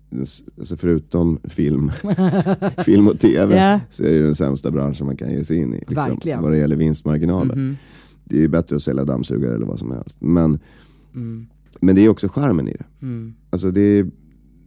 [0.59, 1.91] alltså förutom film,
[2.85, 3.81] film och tv Ja.
[3.91, 5.79] så är det den sämsta branschen man kan ge sig in i.
[5.79, 6.43] Liksom, Verkligen.
[6.43, 7.55] vad det gäller vinstmarginaler.
[7.57, 7.77] Mhm.
[8.25, 10.17] Det är ju bättre att sälja dammsugare eller vad som helst.
[10.21, 10.59] Men,
[11.15, 11.47] Mm.
[11.81, 12.85] men det är också charmen i det.
[13.07, 13.35] Mm.
[13.51, 14.07] Alltså det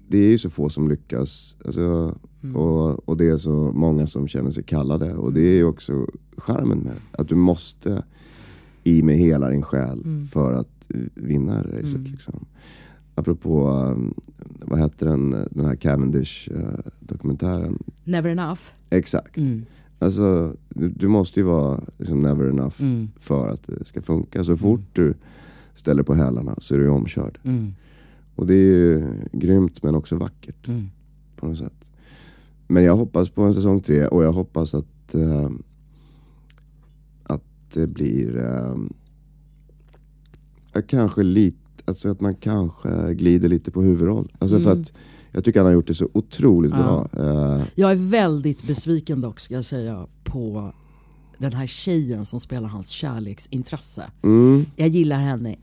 [0.07, 1.57] det är ju så få som lyckas.
[1.65, 2.55] Alltså, Mm.
[2.55, 5.13] och, och det är så många som känner sig kallade.
[5.13, 7.21] Och det är ju också charmen med det.
[7.21, 8.03] Att du måste
[8.83, 10.25] i med hela din själ Mm.
[10.25, 12.07] för att eh, vinna racet.
[12.11, 12.45] Liksom.
[13.15, 14.13] Apropå, um,
[14.61, 17.77] vad heter den, den här Cavendish-dokumentären?
[18.03, 18.61] Never enough.
[18.89, 19.37] Exakt.
[19.37, 19.65] Mm.
[19.99, 23.09] Alltså, du, du måste ju vara liksom, never enough Mm.
[23.19, 24.43] för att det ska funka.
[24.43, 25.13] Så fort du
[25.75, 27.39] ställer på hälarna så är du omkörd.
[27.43, 27.73] Mm.
[28.35, 30.89] Och det är ju grymt men också vackert Mm.
[31.35, 31.91] på något sätt.
[32.67, 35.51] Men jag hoppas på en säsong tre och jag hoppas att, eh, att
[37.73, 38.75] det blir eh,
[40.87, 44.31] kanske lite, alltså att man kanske glider lite på huvudroll.
[44.39, 44.93] Alltså för att
[45.31, 47.07] jag tycker han har gjort det så otroligt bra.
[47.17, 50.73] Eh, Jag är väldigt besviken dock ska jag säga på
[51.37, 54.03] den här tjejen som spelar hans kärleksintresse.
[54.23, 55.55] mm, Jag gillar henne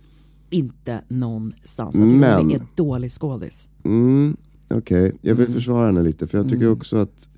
[0.51, 1.97] inte någonstans.
[1.97, 3.69] Jag tycker Men- hon är dålig skådis.
[3.85, 4.37] mm,
[4.71, 5.55] okej, jag vill Mm.
[5.55, 6.73] försvara henne lite för jag tycker Mm.
[6.77, 7.29] också att,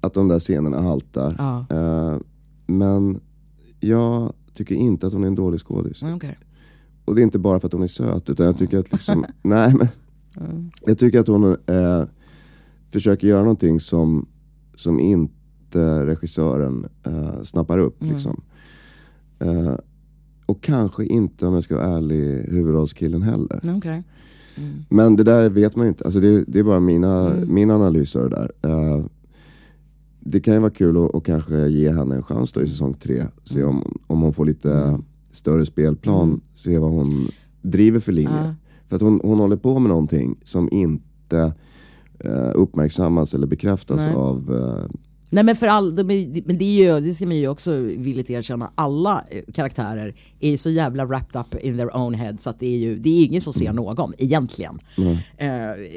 [0.00, 1.34] att de där scenerna haltar.
[1.38, 2.18] Ja, Eh,
[2.66, 3.20] men
[3.88, 6.02] jag tycker inte att hon är en dålig skådis.
[6.02, 6.38] mm, okej.
[7.04, 9.24] Och det är inte bara för att hon är söt utan jag tycker att liksom,
[9.42, 9.88] nej men
[10.36, 10.70] Mm.
[10.86, 12.02] jag tycker att hon eh,
[12.92, 14.26] försöker göra någonting som,
[14.76, 18.02] som inte regissören eh, snappar upp.
[18.02, 18.14] Mm.
[18.14, 18.42] Liksom.
[19.38, 19.74] Eh,
[20.46, 23.60] och kanske inte, om jag ska vara ärlig, huvudrollskillen heller.
[23.76, 24.02] Okej.
[24.56, 24.72] Mm.
[24.90, 26.04] Men det där vet man inte.
[26.04, 27.54] Alltså det, det är bara mina, Mm.
[27.54, 28.52] min analys av det där.
[28.70, 29.04] Eh,
[30.24, 33.24] det kan ju vara kul att, kanske ge henne en chans då i säsong tre.
[33.44, 34.98] Se om, om hon får lite
[35.30, 36.28] större spelplan.
[36.28, 36.40] Mm.
[36.54, 37.28] Se vad hon
[37.62, 38.44] driver för linje.
[38.44, 38.54] Ja.
[38.86, 41.52] För att hon, hon håller på med någonting som inte
[42.18, 44.14] eh, uppmärksammas eller bekräftas Nej.
[44.14, 44.54] av...
[44.54, 44.90] Eh,
[45.34, 47.72] Nej men för all, de är, men det, är ju, det ska man ju också
[47.76, 52.36] villigt erkänna, alla eh, karaktärer är ju så jävla wrapped up in their own head
[52.38, 54.78] så att det är ju det är ingen som ser någon egentligen.
[55.36, 55.50] Eh,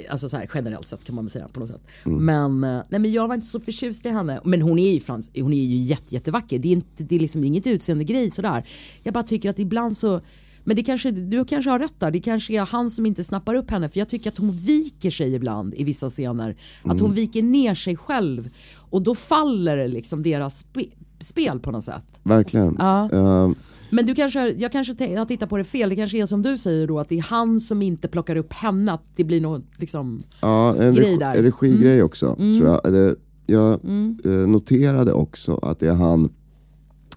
[0.09, 1.81] alltså så här, generellt sett kan man väl säga på något sätt.
[2.03, 4.41] Men, eh, nej, men jag var inte så förtjust i henne.
[4.43, 6.59] Men hon är ju, frans, hon är ju jätte, jättevacker.
[6.59, 8.67] Det är, inte, det är liksom inget utseende grej sådär.
[9.03, 10.21] Jag bara tycker att ibland så
[10.67, 13.55] men det kanske, du kanske har rätt där, det kanske är han som inte snappar
[13.55, 16.55] upp henne för jag tycker att hon viker sig ibland i vissa scener.
[16.83, 18.49] Att hon viker ner sig själv
[18.89, 20.85] och då faller liksom deras spe,
[21.19, 22.03] spel på något sätt.
[22.23, 22.75] verkligen.
[22.79, 23.09] Ja.
[23.11, 23.49] Eh,
[23.89, 26.57] Men du kanske, jag kanske har tittat på det fel, det kanske är som du
[26.57, 29.65] säger då att det är han som inte plockar upp henne, att det blir något
[29.77, 30.23] liksom...
[30.41, 31.35] Ja, en, grej regi, där.
[31.35, 32.35] en regigrej också.
[32.35, 33.15] Tror jag Eller,
[33.45, 34.17] jag Mm.
[34.25, 36.29] eh, noterade också att det är han,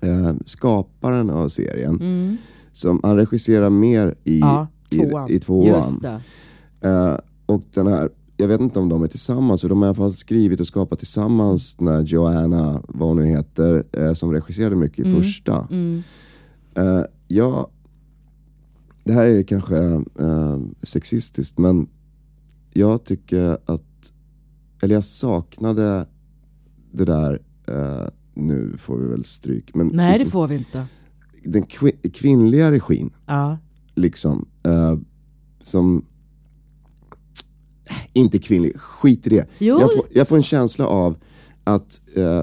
[0.01, 2.37] eh, skaparen av serien, Mm.
[2.73, 5.31] som han regisserar mer i, Ja, tvåan.
[5.31, 5.85] i, i tvåan.
[6.81, 7.17] Eh,
[7.47, 8.11] och den här,
[8.41, 10.67] jag vet inte om de är tillsammans, för de har i alla fall skrivit och
[10.67, 15.67] skapat tillsammans den här Joanna, vad hon nu heter, eh, som regisserade mycket i första.
[15.71, 16.03] Mm.
[16.75, 17.71] Eh, ja,
[19.05, 19.79] det här är kanske
[20.19, 21.89] eh, sexistiskt, men
[22.73, 24.13] jag tycker att,
[24.83, 26.07] eller jag saknade
[26.93, 30.85] det där, eh, nu får vi väl stryk, men Nej det liksom, får vi inte.
[31.45, 33.59] den kvi- kvinnliga regin, Ja.
[33.95, 34.97] liksom, eh,
[35.63, 36.05] som,
[38.13, 39.47] inte kvinnlig, skit i det.
[39.59, 39.81] Jo.
[39.81, 41.17] Jag får, jag får en känsla av
[41.65, 42.43] att eh,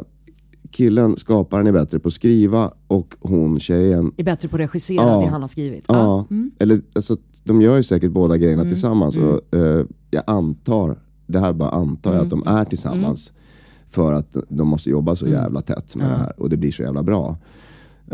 [0.71, 5.01] killen, skaparen är bättre på att skriva och hon, tjejen, Är bättre på att regissera
[5.03, 5.19] Ja.
[5.19, 5.85] det han har skrivit.
[5.87, 6.51] Ja, Mm.
[6.59, 9.17] eller alltså, de gör ju säkert båda grejerna tillsammans.
[9.17, 12.43] Och, eh, jag antar, det här bara antar jag, att Mm.
[12.45, 13.33] de är tillsammans.
[13.89, 16.83] För att de måste jobba så jävla tätt med det här och det blir så
[16.83, 17.37] jävla bra.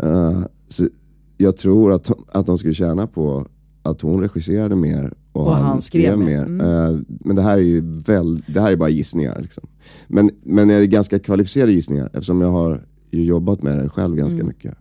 [0.02, 0.88] Eh, så
[1.36, 3.46] jag tror att, att de skulle tjäna på
[3.82, 6.46] att hon regisserade mer och, Och han, han skrev mer.
[6.46, 6.64] mer.
[6.90, 9.38] Eh, men det här är ju väl, det här är bara gissningar.
[9.42, 9.66] Liksom.
[10.08, 14.16] Men, men det är ganska kvalificerade gissningar eftersom jag har ju jobbat med det själv
[14.16, 14.46] ganska Mm.
[14.46, 14.74] mycket.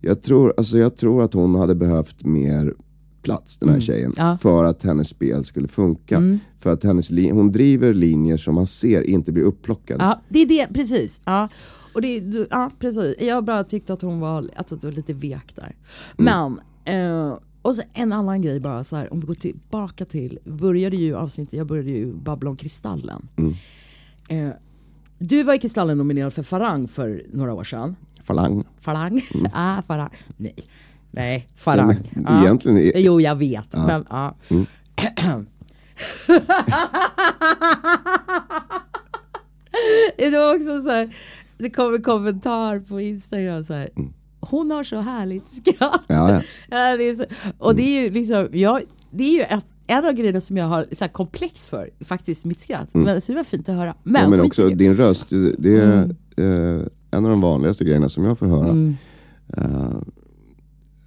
[0.00, 2.74] Jag tror, alltså jag tror att hon hade behövt mer
[3.22, 4.38] plats, den här tjejen, Ja.
[4.42, 6.38] för att hennes spel skulle funka.
[6.58, 10.04] För att hennes hon driver linjer som man ser inte blir upplockade.
[10.04, 11.20] Ja, det är det, precis.
[11.24, 11.48] Ja.
[11.94, 13.14] Och det, du- ja, precis.
[13.20, 15.76] Jag bara tyckte att hon var, att det var lite vek där.
[16.16, 20.38] Men, eh, och så en annan grej bara så här, om vi går tillbaka till,
[20.44, 23.28] började ju avsnittet, jag började ju babbla om Kristallen.
[24.28, 24.48] Eh,
[25.18, 27.96] du var i Kristallen nominerad för Farang för några år sedan.
[28.22, 28.64] Falang.
[28.80, 29.20] Farang?
[29.52, 30.10] ah, Farang.
[30.36, 30.54] Nej.
[31.10, 31.86] Nej, Farang.
[31.88, 33.76] Nej, men egentligen är- Jo, jag vet.
[33.76, 34.34] Men, ja.
[40.16, 41.14] det var också så här,
[41.58, 43.90] det kom en kommentar på Instagram så här.
[44.40, 46.04] Hon har så härligt skratt.
[46.06, 46.96] Ja, ja.
[46.96, 47.24] Det är så,
[47.58, 50.66] och det är ju liksom, jag, det är ju ett, en av grejerna som jag
[50.66, 52.94] har så komplex för, faktiskt mitt skratt.
[52.94, 53.94] Men så det var fint att höra.
[54.02, 54.74] Men, ja, men också det.
[54.74, 58.94] din röst, det är eh, en av de vanligaste grejerna som jag får höra.
[59.56, 59.98] Eh,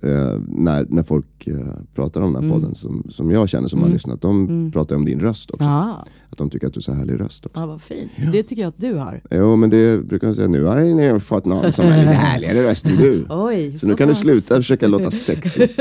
[0.03, 1.55] eh, när, när folk eh,
[1.95, 4.21] pratar om den här podden som, som jag känner som har lyssnat.
[4.21, 5.63] De pratar om din röst också.
[5.63, 7.59] Ja, Att de tycker att du har så härlig röst också.
[7.59, 8.11] ja, vad fint.
[8.31, 9.21] Det tycker jag att du har.
[9.31, 10.79] Jo men det brukar man säga, nu har
[11.13, 13.25] ni fått någon som har lite härligare röst än du.
[13.29, 14.21] Oj, Så nu kan du pass.
[14.21, 15.69] sluta försöka låta sexig.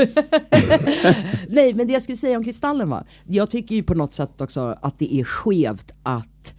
[1.47, 4.41] Nej, men det jag skulle säga om Kristallen var, jag tycker ju på något sätt
[4.41, 6.52] också att det är skevt att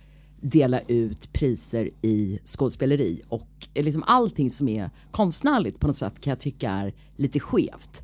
[0.46, 6.30] dela ut priser i skådespeleri och liksom allting som är konstnärligt på något sätt kan
[6.30, 8.02] jag tycka är lite skevt.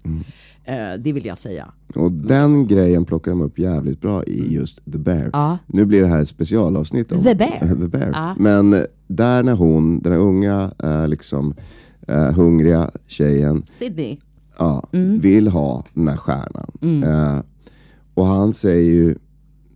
[0.65, 1.73] Eh, det vill jag säga.
[1.95, 5.31] Och den grejen plockar de upp jävligt bra i just The Bear.
[5.33, 5.59] Ja.
[5.67, 7.59] Nu blir det här ett specialavsnitt om The Bear.
[7.81, 8.11] The Bear.
[8.15, 8.35] Ja.
[8.39, 11.55] Men där när hon, den här unga, eh, liksom
[12.09, 14.19] eh, hungriga tjejen, Sydney.
[14.59, 15.21] ja, Mm.
[15.21, 17.03] vill ha den här stjärnan.
[17.05, 17.43] Eh,
[18.15, 19.15] och han säger ju,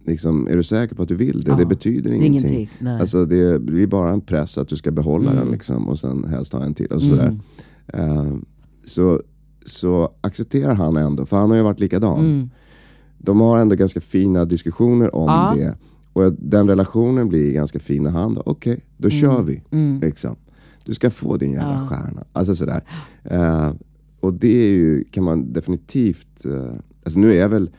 [0.06, 1.50] liksom, är du säker på att du vill det?
[1.50, 2.34] Ja, det betyder ingenting.
[2.34, 3.00] ingenting, nej.
[3.00, 5.42] Alltså det blir bara en press att du ska behålla Mm.
[5.44, 6.86] den liksom, och sen helst ha en till.
[6.92, 7.38] Och sådär.
[7.86, 8.34] Eh,
[8.84, 9.22] så,
[9.66, 12.50] så accepterar han ändå, för han har ju varit likadan.
[13.18, 15.54] De har ändå ganska fina diskussioner om Ja.
[15.56, 15.74] det.
[16.12, 19.20] och den relationen blir ganska fin när han, okej, okay, då Mm.
[19.20, 19.62] kör vi.
[20.06, 20.36] Liksom.
[20.84, 22.24] Du ska få din jävla stjärna.
[22.32, 22.82] Alltså sådär.
[23.24, 23.70] Eh,
[24.20, 26.72] och det är ju, kan man definitivt, eh,
[27.04, 27.70] alltså nu är väl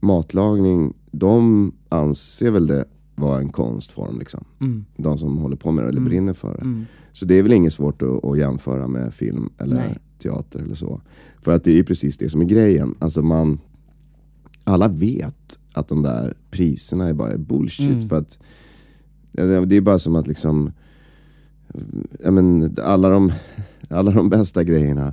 [0.00, 2.84] matlagning, de anser väl det
[3.14, 4.44] vara en konstform liksom.
[4.60, 4.84] Mm.
[4.96, 6.84] De som håller på med det eller brinner för det.
[7.12, 9.98] Så det är väl inget svårt att, att jämföra med film eller Nej.
[10.18, 11.00] teater eller så.
[11.42, 12.94] För att det är ju precis det som är grejen.
[12.98, 13.60] Alltså man,
[14.64, 17.90] alla vet att de där priserna är bara bullshit.
[17.90, 18.08] Mm.
[18.08, 18.38] För att
[19.32, 20.72] det är bara som att liksom,
[22.24, 23.32] men alla, de,
[23.88, 25.12] alla de bästa grejerna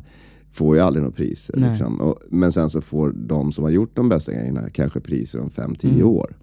[0.51, 1.57] får ju aldrig några priser.
[1.57, 2.01] Liksom.
[2.01, 5.49] Och, men sen så får de som har gjort de bästa grejerna kanske priser om
[5.49, 6.07] 5-10 Mm.
[6.07, 6.35] år.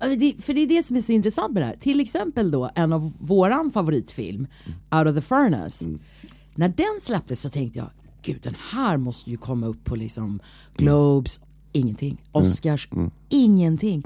[0.00, 0.06] Ja,
[0.40, 1.76] för det är det som är så intressant med det här.
[1.80, 4.46] Till exempel då en av våran favoritfilm,
[4.94, 5.86] Out of the Furnace.
[6.54, 7.90] När den släpptes så tänkte jag,
[8.22, 10.40] gud den här måste ju komma upp på liksom
[10.76, 11.40] Globes,
[11.72, 12.22] ingenting.
[12.32, 12.88] Oscars,
[13.28, 14.02] ingenting.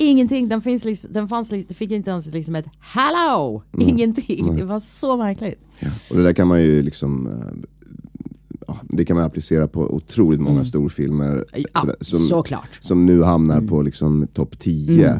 [0.00, 4.56] Ingenting, den, finns liksom, den fanns liksom, det fick inte ens liksom ett hello, ingenting.
[4.56, 5.60] Det var så märkligt.
[6.10, 7.32] Och det där kan man ju liksom eh,
[7.77, 7.77] ja,
[8.88, 11.32] det kan man applicera på otroligt många storfilmer.
[11.32, 11.44] Mm.
[11.74, 12.62] Ja, sådär, som, såklart.
[12.64, 12.80] Mm.
[12.80, 15.14] som nu hamnar på liksom topp 10 eh,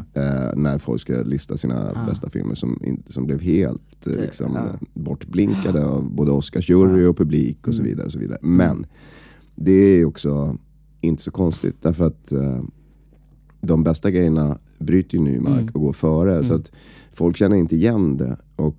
[0.57, 4.63] när folk ska lista sina bästa filmer som, som blev helt eh, liksom, eh,
[4.95, 7.91] bortblinkade av både Oscarsjury och publik och så Mm.
[7.91, 8.07] vidare.
[8.07, 8.39] Och så vidare.
[8.43, 8.87] Men
[9.57, 10.57] det är också
[11.01, 12.61] inte så konstigt därför att eh,
[13.61, 15.71] de bästa grejerna bryter ju ny mark Mm.
[15.75, 16.45] och går före.
[16.45, 16.73] Så att
[17.13, 18.37] folk känner inte igen det.
[18.57, 18.77] Och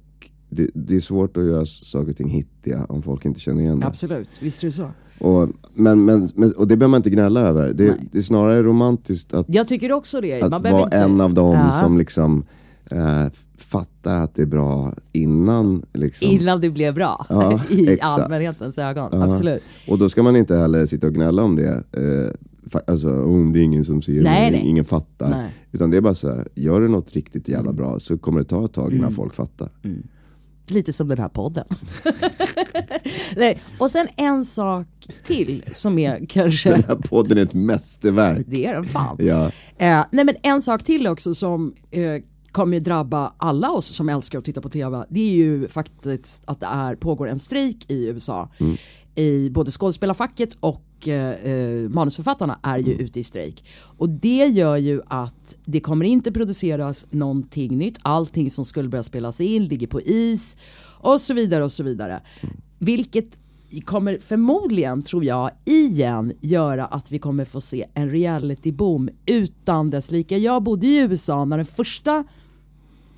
[0.49, 3.79] det, det är svårt att göra saker och ting hittiga om folk inte känner igen
[3.79, 3.85] det.
[3.85, 4.87] Absolut, visst är det så.
[5.19, 7.73] Och, men, men, men, och det behöver man inte gnälla över.
[7.73, 10.41] Det, det är snarare romantiskt att, Jag tycker också det.
[10.41, 10.97] att vara inte...
[10.97, 11.71] en av dem Ja.
[11.71, 12.45] som liksom
[12.91, 13.25] eh,
[13.57, 15.85] fattar att det är bra innan.
[15.93, 16.27] Liksom.
[16.27, 18.03] Innan det blev bra Ja, i exakt.
[18.21, 19.09] allmänhetens ögon.
[19.11, 19.23] Ja.
[19.23, 19.61] Absolut.
[19.87, 21.83] Och då ska man inte heller sitta och gnälla om det.
[21.91, 24.67] Eh, alltså, om det är ingen som ser Nej, det, nej.
[24.67, 25.29] ingen fattar.
[25.29, 25.55] Nej.
[25.71, 28.45] Utan det är bara så här, gör du något riktigt jävla bra så kommer det
[28.45, 28.97] ta ett tag Mm.
[28.97, 29.69] innan folk fattar.
[30.69, 31.65] Lite som den här podden.
[33.35, 33.61] Nej.
[33.77, 34.87] Och sen en sak
[35.23, 38.45] till som är kanske, Den här podden är ett mästerverk.
[38.49, 39.17] det är den fan.
[39.19, 39.45] Ja.
[39.77, 44.09] Eh, nej men en sak till också som eh, kommer ju drabba alla oss som
[44.09, 45.05] älskar att titta på TV.
[45.09, 48.49] Det är ju faktiskt att det är, pågår en strejk i USA.
[49.15, 53.63] I både skådespelarfacket och eh, eh, manusförfattarna är ju ute i strejk.
[53.97, 57.97] Och det gör ju att det kommer inte produceras någonting nytt.
[58.01, 60.57] Allting som skulle börja spelas in ligger på is
[61.01, 62.21] och så vidare och så vidare.
[62.79, 63.39] Vilket
[63.85, 70.11] kommer förmodligen, tror jag, igen göra att vi kommer få se en reality-boom utan dess
[70.11, 70.37] like.
[70.37, 72.23] Jag bodde i USA när den första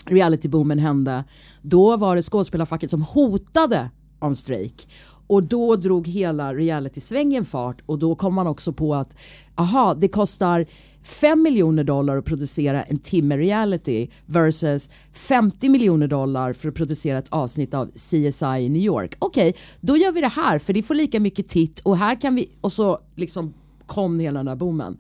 [0.06, 1.24] reality-boomen hände.
[1.62, 4.88] Då var det skådespelarfacket som hotade om strejk.
[5.32, 9.16] Och då drog hela reality-svängen fart och då kom man också på att
[9.56, 10.66] aha, det kostar
[11.04, 17.18] 5 miljoner dollar att producera en timme reality versus 50 miljoner dollar för att producera
[17.18, 19.16] ett avsnitt av CSI i New York.
[19.20, 22.36] Okej, då gör vi det här för det får lika mycket titt och här kan
[22.36, 23.54] vi, och så liksom
[23.86, 24.98] kom hela den där boomen.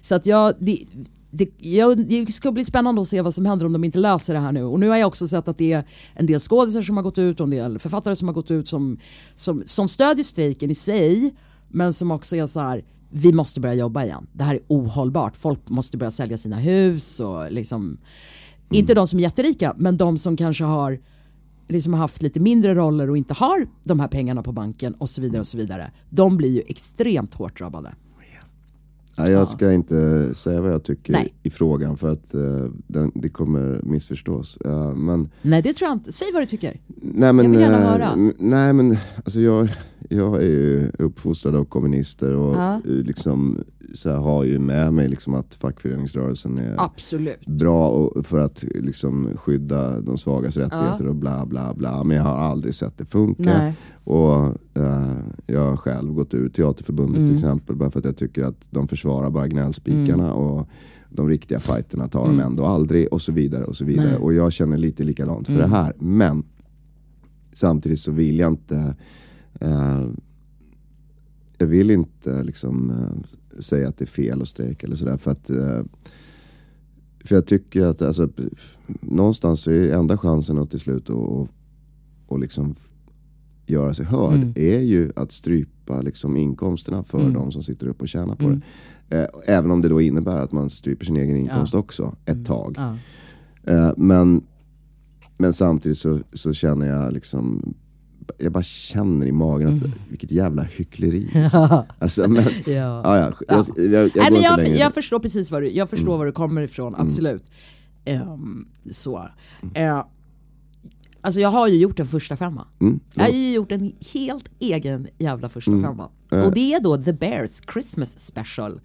[0.00, 0.84] Så att jag, det,
[1.30, 4.34] det, jag, det ska bli spännande att se vad som händer om de inte löser
[4.34, 4.64] det här nu.
[4.64, 7.18] Och nu har jag också sett att det är en del skådisar som har gått
[7.18, 8.98] ut och en del författare som har gått ut som,
[9.34, 11.34] som, som stödjer strejken i sig.
[11.68, 14.26] Men som också är så här, vi måste börja jobba igen.
[14.32, 15.36] Det här är ohållbart.
[15.36, 17.98] Folk måste börja sälja sina hus och liksom,
[18.70, 20.98] inte de som är jätterika, men de som kanske har
[21.68, 25.20] liksom haft lite mindre roller och inte har de här pengarna på banken och så
[25.20, 25.90] vidare och så vidare.
[26.10, 27.94] De blir ju extremt hårt drabbade.
[29.16, 31.34] Ja, jag ska inte säga vad jag tycker Nej.
[31.42, 32.40] i frågan för att eh,
[32.86, 34.58] den, det kommer missförstås.
[34.64, 36.12] Ja, men, Nej det tror jag inte.
[36.12, 36.80] Säg vad du tycker.
[37.02, 38.32] nej, men, Jag vill gärna eh, höra.
[38.38, 39.68] Nej men alltså jag,
[40.08, 42.80] jag är ju uppfostrad av kommunister och Ja.
[42.84, 47.46] liksom, så här, har ju med mig liksom att fackföreningsrörelsen är Absolut.
[47.46, 52.04] bra och, för att liksom, skydda de svagas rättigheter och bla bla bla.
[52.04, 53.42] Men jag har aldrig sett det funka.
[53.58, 53.74] Nej.
[54.04, 54.36] Och
[54.82, 55.12] eh,
[55.46, 57.26] jag har själv gått ur Teaterförbundet Mm.
[57.26, 57.76] till exempel.
[57.76, 60.24] Bara för att jag tycker att de försvarar bara gnällspikarna.
[60.24, 60.36] Mm.
[60.36, 60.68] Och
[61.12, 63.08] de riktiga fighterna tar de ändå aldrig.
[63.12, 63.64] Och så vidare.
[63.64, 64.04] Och så vidare.
[64.06, 64.14] Nej.
[64.14, 64.24] Mm.
[64.24, 65.92] Och jag känner lite likadant för det här.
[65.98, 66.42] Men
[67.52, 68.94] samtidigt så vill jag inte
[69.60, 70.06] eh,
[71.58, 75.16] jag vill inte liksom eh, säga att det är fel att strejka eller sådär.
[75.16, 75.80] För att eh,
[77.24, 78.28] för jag tycker att alltså,
[79.00, 81.48] någonstans är enda chansen att till slut och,
[82.26, 82.74] och liksom
[83.66, 84.52] göra sig hörd Mm.
[84.56, 87.32] är ju att strypa liksom inkomsterna för Mm.
[87.32, 88.60] de som sitter upp och tjänar på Mm.
[89.08, 89.18] det.
[89.22, 92.74] Eh, även om det då innebär att man stryper sin egen inkomst också ett tag.
[92.76, 92.96] Ja.
[93.72, 94.42] Eh, men,
[95.38, 97.74] men samtidigt så, så känner jag liksom
[98.38, 101.30] jag bara känner i magen att vilket jävla hyckleri.
[101.98, 102.72] Alltså, men, Ja.
[102.72, 104.76] ja, ja, jag, jag, jag, jag, Nej, går men inte jag, längre.
[104.78, 106.18] jag förstår precis var du, jag förstår Mm.
[106.18, 107.44] var du kommer ifrån, absolut.
[108.04, 109.28] Ehm, så.
[109.74, 110.04] Eh,
[111.20, 112.66] alltså jag har ju gjort en första femma.
[112.80, 116.10] Mm, Jag har ju gjort en helt egen jävla första femma.
[116.32, 116.40] Eh.
[116.46, 118.80] Och det är då The Bears Christmas Special.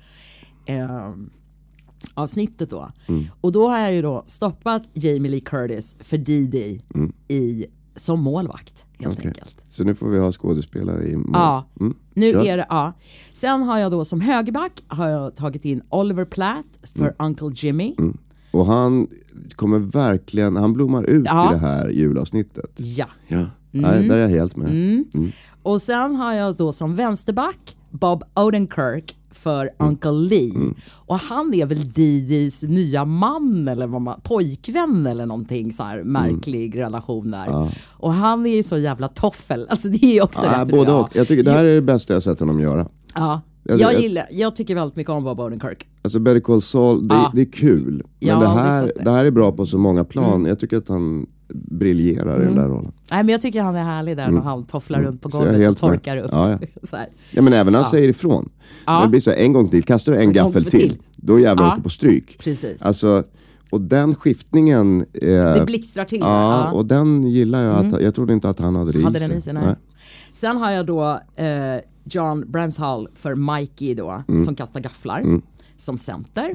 [0.65, 1.29] ehm,
[2.13, 2.91] avsnittet då.
[3.07, 3.23] Mm.
[3.41, 6.81] Och då har jag ju då stoppat Jamie Lee Curtis för Didi
[7.27, 7.65] i,
[7.95, 9.11] som målvakt helt Mm.
[9.17, 9.27] Okej.
[9.27, 9.55] enkelt.
[9.69, 11.29] Så nu får vi ha skådespelare i mål.
[11.33, 12.45] Ja, Mm, nu kör.
[12.45, 12.93] är det, ja.
[13.33, 17.13] Sen har jag då som högerback har jag tagit in Oliver Platt för Mm.
[17.19, 17.95] Uncle Jimmy.
[18.51, 19.07] Och han
[19.55, 21.49] kommer verkligen, han blommar ut Ja.
[21.49, 22.71] i det här julavsnittet.
[22.77, 23.07] Ja.
[23.27, 24.69] Ja, Nej, där är jag helt med.
[24.69, 25.05] Mm.
[25.63, 29.89] Och sen har jag då som vänsterback Bob Odenkirk för Mm.
[29.91, 30.73] Uncle Lee.
[30.91, 36.03] Och han är väl Didis nya man eller vad man, pojkvän eller någonting så här
[36.03, 37.71] märklig relation där.
[37.91, 40.85] Och han är ju så jävla toffel, alltså det är ju också Ja, rätt både
[40.85, 40.99] bra.
[41.03, 41.09] och.
[41.15, 42.87] Jag tycker det här är det bästa jag sett honom göra.
[43.15, 43.41] Ja.
[43.63, 45.87] Jag- Jag, jag- gillar, jag tycker väldigt mycket om Bob Odenkirk.
[46.01, 47.31] Alltså Better Call Saul, det, Ja.
[47.35, 48.03] det är kul.
[48.19, 48.91] Men Ja, det, det är här, det.
[48.91, 49.03] Mm.
[49.05, 50.45] det här är bra på så många plan.
[50.45, 52.91] Jag tycker att han briljerar i den där rollen.
[53.11, 55.47] Nej men jag tycker han är härlig där när han tofflar runt på Mm.
[55.47, 55.91] Jag är golvet och helt med.
[55.91, 56.29] torkar upp.
[56.31, 56.57] Ja,
[56.91, 56.97] ja.
[57.31, 58.49] Ja men även när han säger ifrån.
[58.85, 59.01] Ja.
[59.03, 60.71] Det blir så här, en gång till, kastar du en gång gaffel till.
[60.89, 61.71] till, då jävlar Ja.
[61.73, 62.37] åker på stryk.
[62.39, 62.81] Precis.
[62.81, 63.23] Alltså,
[63.69, 65.05] och den skiftningen...
[65.13, 66.19] Eh, Det blixtrar till.
[66.19, 66.71] Ja, ja.
[66.71, 67.85] och den gillar jag.
[67.85, 69.27] Att, jag trodde inte att han hade det i hade sig.
[69.29, 69.75] den i sig, nej.
[70.33, 71.45] Sen har jag då eh,
[72.03, 74.43] John Brenthal för Mikey då, Mm.
[74.45, 75.41] som kastar gafflar,
[75.77, 76.51] som center.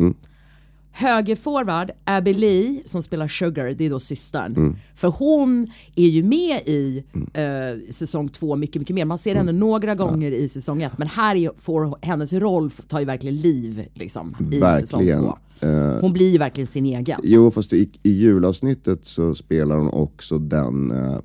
[0.92, 4.56] Högerforward, Abby Lee som spelar Sugar, det är då systern.
[4.56, 4.76] Mm.
[4.94, 5.66] För hon
[5.96, 9.04] är ju med i eh, säsong två mycket, mycket mer.
[9.04, 9.60] Man ser henne Mm.
[9.60, 13.86] några gånger i säsong ett, men här är, får hennes roll tar ju verkligen liv
[13.94, 15.20] liksom, i säsong Verkligen.
[15.24, 15.38] två.
[15.66, 17.20] Eh, Hon blir ju verkligen sin egen.
[17.22, 21.18] Jo, fast i, i julavsnittet så spelar hon också den, eh,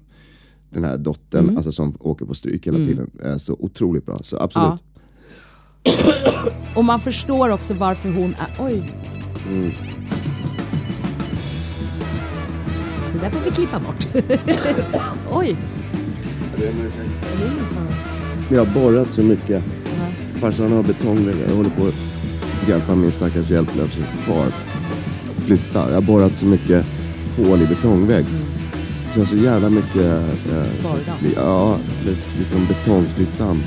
[0.70, 1.57] den här dottern, Mm.
[1.57, 3.11] alltså som åker på stryk hela tiden.
[3.26, 4.18] Eh, så otroligt bra.
[4.18, 4.68] Så absolut.
[4.68, 4.78] Ja.
[6.76, 8.55] Och man förstår också varför hon är...
[8.59, 8.91] Oj.
[9.50, 9.72] Mm.
[13.14, 14.08] Det där får vi klippa bort.
[15.32, 15.56] Oj.
[16.58, 16.74] Det är.
[18.50, 19.64] Vi har borrat så mycket.
[20.36, 21.48] Farsan har betongväggar.
[21.48, 24.52] Jag håller på att hjälpa min stackars hjälplösa far
[25.38, 25.88] flytta.
[25.88, 26.86] Jag har borrat så mycket
[27.38, 28.26] hål i betongvägg.
[29.12, 30.06] Så jag har så jävla mycket
[30.52, 31.78] eh, så ja,
[32.38, 33.64] liksom betongslittan.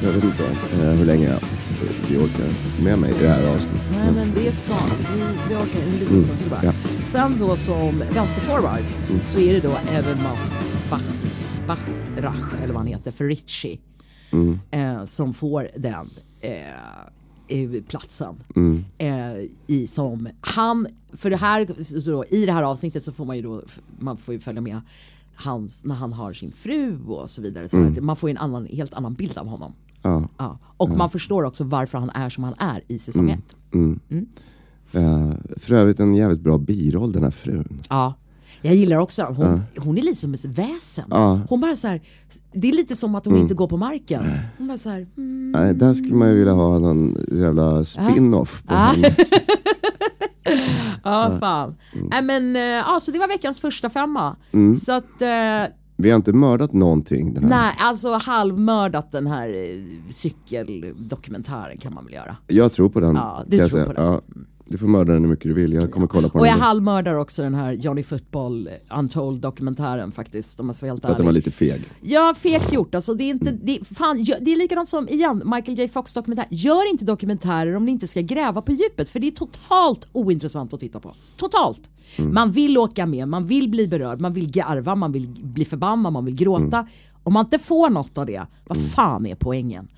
[0.00, 0.44] Så jag vet inte
[0.80, 1.40] eh, hur länge jag,
[2.10, 2.48] vi orkar
[2.84, 3.82] med mig i det här avsnittet.
[3.92, 4.98] Nej men det är snart.
[5.14, 6.64] Vi, vi orkar en liten stund till bara.
[6.64, 6.72] ja.
[7.06, 8.82] Sen då som vänsterforward
[9.24, 9.70] så är det då
[10.22, 10.56] Mas
[10.90, 11.02] Bach,
[11.66, 13.78] Bachrach eller vad han heter för Richie.
[14.70, 16.10] Eh, som får den
[16.40, 18.34] eh, platsen.
[18.98, 19.10] Eh,
[19.66, 23.36] i, som han, för det här, så då, i det här avsnittet så får man
[23.36, 23.62] ju då,
[23.98, 24.80] man får ju följa med
[25.34, 27.68] hans, när han har sin fru och så vidare.
[27.68, 29.72] Så att Man får ju en annan, helt annan bild av honom.
[30.04, 30.28] Ja.
[30.38, 30.58] Ja.
[30.76, 33.56] Och man förstår också varför han är som han är i säsong ett.
[34.92, 37.80] Eh, för övrigt en jävligt bra biroll den här frun.
[37.90, 38.14] Ja.
[38.62, 41.04] Jag gillar också, hon, hon är lite som ett väsen.
[41.10, 41.40] Ja.
[41.48, 42.02] Hon bara så här,
[42.52, 44.22] det är lite som att hon inte går på marken.
[44.58, 45.52] Hon bara så här, mm.
[45.52, 48.92] Nej, där skulle man ju vilja ha någon jävla spin-off på Ah.
[48.92, 49.08] henne.
[51.04, 51.74] ja fan.
[52.10, 54.36] Nej men, eh, ja så det var veckans första femma.
[54.80, 57.50] Så att, eh, Vi har inte mördat någonting den här.
[57.50, 62.36] nej alltså halvmördat den här eh, cykeldokumentären kan man väl göra.
[62.46, 63.16] Jag tror på den.
[63.16, 64.04] Ja, du tror på den.
[64.04, 64.20] Ja,
[64.66, 65.72] du får mörda den hur mycket du vill.
[65.72, 66.48] Jag kommer kolla på Och den.
[66.48, 66.60] jag igen.
[66.66, 71.10] halvmördar också den här Johnny Football Untold dokumentären faktiskt om jag ska vara helt För
[71.10, 71.82] att den var lite feg.
[72.00, 72.94] Ja, fegt gjort.
[72.94, 76.46] Alltså, det, är inte, det, fan, det är likadant som igen, Michael J Fox dokumentär.
[76.50, 80.72] Gör inte dokumentärer om ni inte ska gräva på djupet för det är totalt ointressant
[80.74, 81.14] att titta på.
[81.36, 81.90] Totalt.
[82.16, 86.12] Man vill åka med, man vill bli berörd, man vill garva, man vill bli förbannad,
[86.12, 86.86] man vill gråta.
[87.22, 89.88] Om man inte får något av det, vad fan är poängen?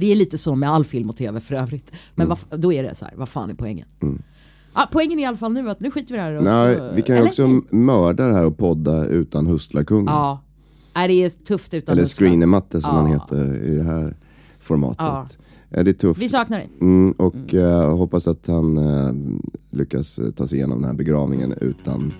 [0.00, 1.92] Det är lite så med all film och tv för övrigt.
[2.14, 3.86] Men vad, då är det så här, vad fan är poängen?
[4.74, 6.32] Ja, poängen är i alla fall nu att nu skiter vi det här.
[6.36, 10.06] Och Nej, så, vi kan ju också mörda det här och podda utan Hustlarkungen.
[10.06, 10.42] Ja.
[10.94, 12.26] Nej, det är tufft utan Eller Hustlar.
[12.26, 13.00] screenermatte som Ja.
[13.02, 14.16] han heter i det här
[14.60, 14.98] formatet.
[14.98, 15.26] Ja.
[15.82, 16.20] Det är tufft.
[16.22, 16.68] Vi saknar dig.
[16.80, 19.12] Mm, och eh, hoppas att han eh,
[19.70, 22.12] lyckas eh, ta sig igenom den här begravningen utan,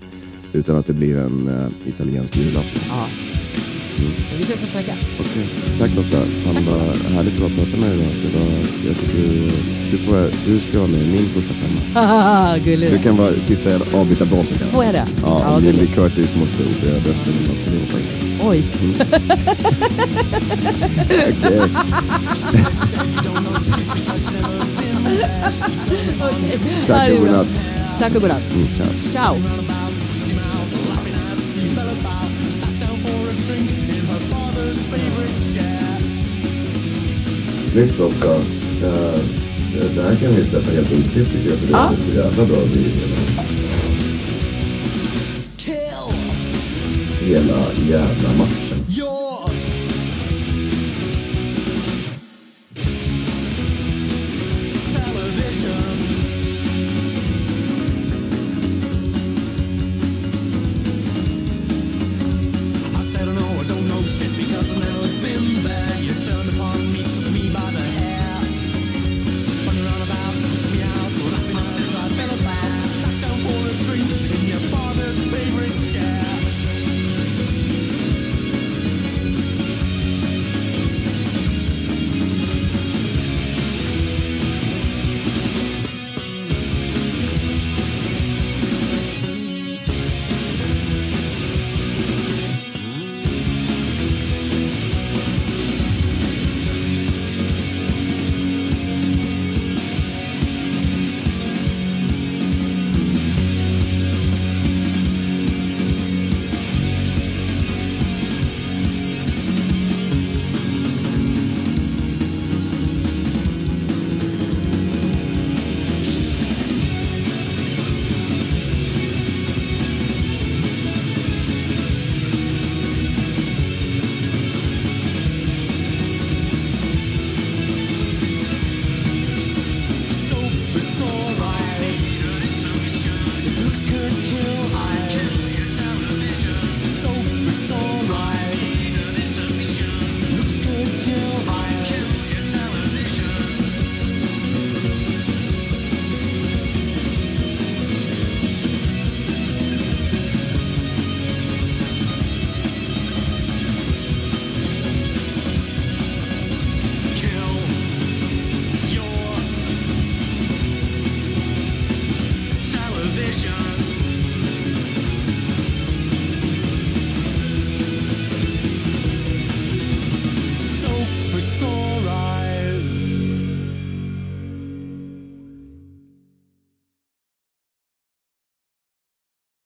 [0.53, 2.81] utan att det blir en eh, italiensk julafton.
[2.89, 3.05] Ja.
[4.37, 4.93] Vi ses nästa vecka.
[5.19, 5.45] Okej.
[5.79, 6.17] Tack Lotta.
[6.45, 8.13] Han var härligt att prata med dig idag.
[8.23, 8.47] Det var,
[8.87, 9.51] jag tycker du,
[9.91, 11.79] du, får, du ska vara med i min första femma.
[12.91, 14.65] Du kan bara sitta i avbytarbasen kanske.
[14.75, 15.07] Får jag det?
[15.23, 15.95] Ja, Ja, Lily gulligt.
[15.95, 17.33] Curtis måste operera brösten.
[17.33, 17.91] eller något.
[18.43, 18.63] Oj.
[21.21, 21.61] Okej.
[26.21, 26.59] Okej.
[26.87, 27.31] Tack Ja, det är och bra.
[27.31, 27.59] godnatt.
[27.99, 28.53] Tack och godnatt.
[28.53, 28.87] Mm, ciao.
[29.11, 29.35] Ciao.
[37.71, 38.27] Snyggt också.
[38.83, 39.19] Uh,
[39.95, 41.91] det här kan vi släppa helt oklippt tycker jag för det Ja.
[41.91, 42.91] är så jävla bra video.
[47.21, 47.57] Hela
[47.89, 48.70] jävla matchen.